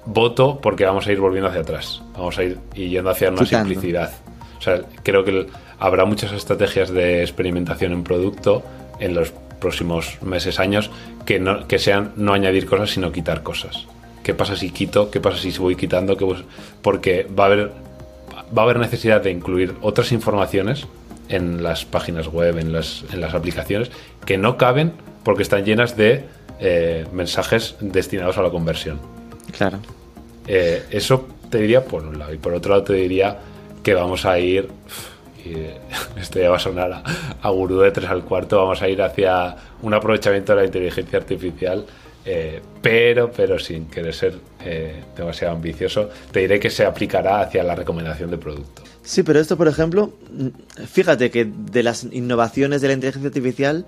[0.06, 4.10] voto porque vamos a ir volviendo hacia atrás, vamos a ir yendo hacia una simplicidad.
[4.58, 5.46] O sea, creo que
[5.78, 8.62] habrá muchas estrategias de experimentación en producto
[8.98, 10.90] en los próximos meses, años,
[11.24, 13.86] que, no, que sean no añadir cosas, sino quitar cosas.
[14.22, 15.10] ¿Qué pasa si quito?
[15.10, 16.16] ¿Qué pasa si voy quitando?
[16.82, 17.72] porque va a haber
[18.56, 20.86] va a haber necesidad de incluir otras informaciones
[21.28, 23.90] en las páginas web, en las, en las aplicaciones,
[24.24, 24.92] que no caben
[25.22, 26.24] porque están llenas de
[26.60, 28.98] eh, mensajes destinados a la conversión.
[29.56, 29.78] Claro.
[30.46, 32.32] Eh, eso te diría por un lado.
[32.32, 33.38] Y por otro lado te diría
[33.82, 34.68] que vamos a ir
[36.20, 37.02] esto ya va a sonar
[37.40, 41.18] a, gurú de 3 al cuarto, vamos a ir hacia un aprovechamiento de la inteligencia
[41.18, 41.86] artificial
[42.30, 47.64] Eh, pero, pero sin querer ser eh, demasiado ambicioso, te diré que se aplicará hacia
[47.64, 48.82] la recomendación de producto.
[49.02, 50.12] Sí, pero esto, por ejemplo,
[50.86, 53.86] fíjate que de las innovaciones de la inteligencia artificial,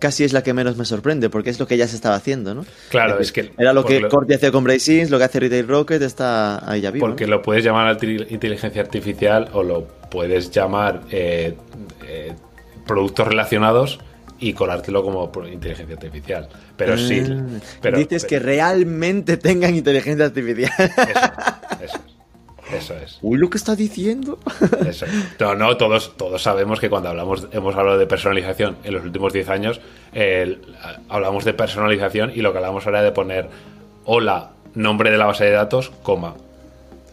[0.00, 2.54] casi es la que menos me sorprende, porque es lo que ya se estaba haciendo,
[2.54, 2.64] ¿no?
[2.88, 3.52] Claro, es, que...
[3.56, 6.90] Era lo que Corti hacía con Bracings, lo que hace Retail Rocket, está ahí ya
[6.90, 7.06] vivo.
[7.06, 11.54] Porque lo puedes llamar inteligencia artificial o lo puedes llamar eh,
[12.08, 12.32] eh,
[12.86, 14.00] productos relacionados
[14.40, 16.48] y colártelo como inteligencia artificial.
[16.76, 17.22] Pero sí.
[17.30, 20.72] Ah, pero, dices que realmente tengan inteligencia artificial.
[20.78, 22.00] Eso, eso.
[22.72, 23.18] Eso es.
[23.22, 24.38] Uy, lo que está diciendo.
[24.86, 25.06] Eso.
[25.38, 29.32] No, no, todos, todos sabemos que cuando hablamos, hemos hablado de personalización en los últimos
[29.32, 29.80] 10 años,
[31.08, 33.48] hablamos de personalización y lo que hablamos ahora de poner
[34.04, 36.34] hola, nombre de la base de datos, coma.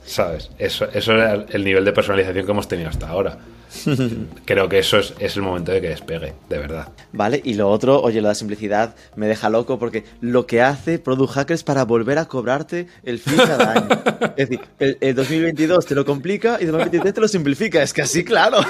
[0.05, 0.51] ¿Sabes?
[0.58, 3.38] Eso, eso es el nivel de personalización que hemos tenido hasta ahora.
[4.45, 6.89] Creo que eso es, el momento de que despegue, de verdad.
[7.11, 10.61] Vale, y lo otro, oye, lo de la simplicidad me deja loco porque lo que
[10.61, 13.88] hace Product Hackers para volver a cobrarte el fin cada año.
[14.38, 17.82] es decir, el, 2022 te lo complica y el 2023 te lo simplifica.
[17.82, 18.57] Es que así, claro.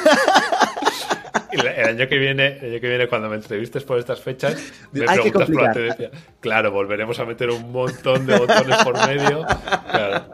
[1.51, 4.55] El año que viene, el año que viene cuando me entrevistes por estas fechas,
[4.91, 6.11] me Hay preguntas por la tendencia.
[6.39, 9.45] Claro, volveremos a meter un montón de botones por medio.
[9.89, 10.25] Claro.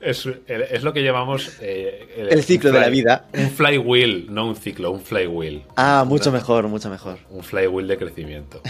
[0.00, 3.26] Es, es, lo que llamamos eh, el, ciclo de la vida.
[3.34, 5.62] Un flywheel, no un ciclo, un flywheel.
[5.76, 7.18] Ah, mucho mejor, mucho mejor.
[7.28, 8.62] Un flywheel de crecimiento.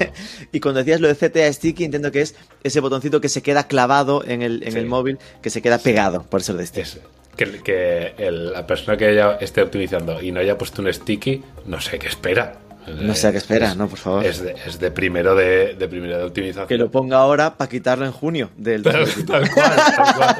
[0.52, 3.68] y cuando decías lo de CTA Sticky, entiendo que es ese botoncito que se queda
[3.68, 7.00] clavado en el, en el móvil, que se queda pegado, por eso de sticky.
[7.36, 11.80] que, que la persona que ya esté optimizando y no haya puesto un sticky, no
[11.80, 12.60] sé qué espera.
[12.88, 14.24] No sé a qué espera, no, por favor.
[14.24, 16.66] Es de, es de primero de, de, primero de optimización.
[16.66, 20.36] Que lo ponga ahora para quitarlo en junio del tal, tal, cual, tal cual.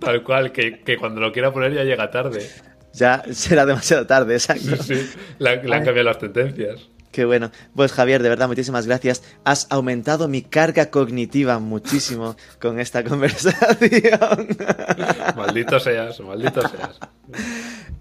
[0.00, 2.48] Tal cual, que, que, cuando lo quiera poner ya llega tarde.
[2.92, 4.76] Ya será demasiado tarde, exacto.
[4.82, 5.10] Sí, sí.
[5.38, 6.88] Le, han cambiado las tendencias.
[7.10, 7.52] Qué bueno.
[7.74, 9.22] Pues Javier, de verdad, muchísimas gracias.
[9.44, 14.48] Has aumentado mi carga cognitiva muchísimo con esta conversación.
[15.36, 16.98] maldito seas, maldito seas.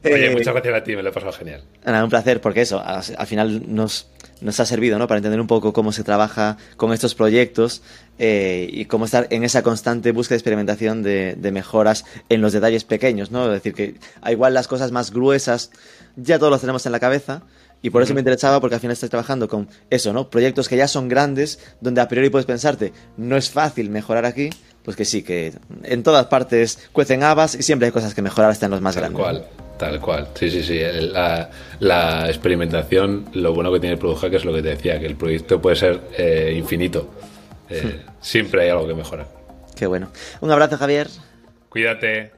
[0.04, 1.64] Oye, eh, muchas gracias a ti, me lo he pasado genial.
[1.86, 4.08] Nada, un placer, porque eso, al final nos,
[4.42, 5.08] nos ha servido, ¿no?
[5.08, 7.82] Para entender un poco cómo se trabaja con estos proyectos
[8.20, 12.84] eh, y cómo estar en esa constante búsqueda de experimentación de, mejoras en los detalles
[12.84, 13.46] pequeños, ¿no?
[13.46, 13.96] Es decir, que
[14.30, 15.72] igual las cosas más gruesas
[16.16, 17.44] ya todos los tenemos en la cabeza,
[17.82, 20.30] y por eso me interesaba, porque al final estás trabajando con eso, ¿no?
[20.30, 24.50] Proyectos que ya son grandes, donde a priori puedes pensarte, no es fácil mejorar aquí,
[24.84, 28.52] pues que sí, que en todas partes cuecen habas y siempre hay cosas que mejorar
[28.52, 29.22] hasta en los más grandes.
[29.22, 30.28] Tal cual, tal cual.
[30.36, 30.80] Sí, sí, sí.
[31.80, 35.16] La, experimentación, lo bueno que tiene el Product es lo que te decía, que el
[35.16, 37.10] proyecto puede ser eh, infinito.
[37.70, 38.12] Eh, hmm.
[38.22, 39.28] Siempre hay algo que mejorar.
[39.76, 40.10] Qué bueno.
[40.42, 41.08] Un abrazo, Javier.
[41.70, 42.32] Cuídate.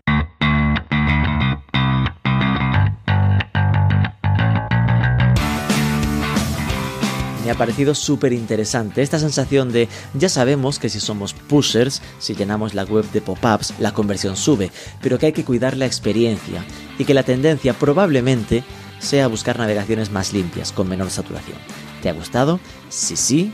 [7.46, 12.34] Me ha parecido súper interesante esta sensación de ya sabemos que si somos pushers, si
[12.34, 16.66] llenamos la web de pop-ups, la conversión sube, pero que hay que cuidar la experiencia
[16.98, 18.64] y que la tendencia probablemente
[18.98, 21.60] sea buscar navegaciones más limpias, con menor saturación.
[22.02, 22.60] ¿Te ha gustado?
[22.90, 23.52] Si sí,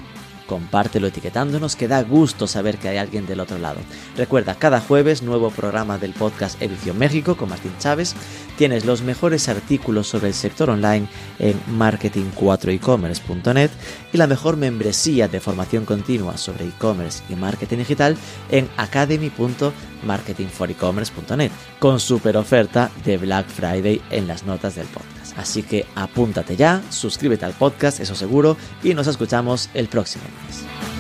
[0.47, 3.79] compártelo etiquetándonos, que da gusto saber que hay alguien del otro lado.
[4.17, 8.15] Recuerda, cada jueves nuevo programa del podcast Edición México con Martín Chávez.
[8.57, 11.07] Tienes los mejores artículos sobre el sector online
[11.39, 13.71] en marketing4ecommerce.net
[14.13, 18.17] y la mejor membresía de formación continua sobre e-commerce y marketing digital
[18.49, 25.20] en academy.marketingforecommerce.net con super oferta de Black Friday en las notas del podcast.
[25.37, 30.90] Así que apúntate ya, suscríbete al podcast, eso seguro, y nos escuchamos el próximo mes.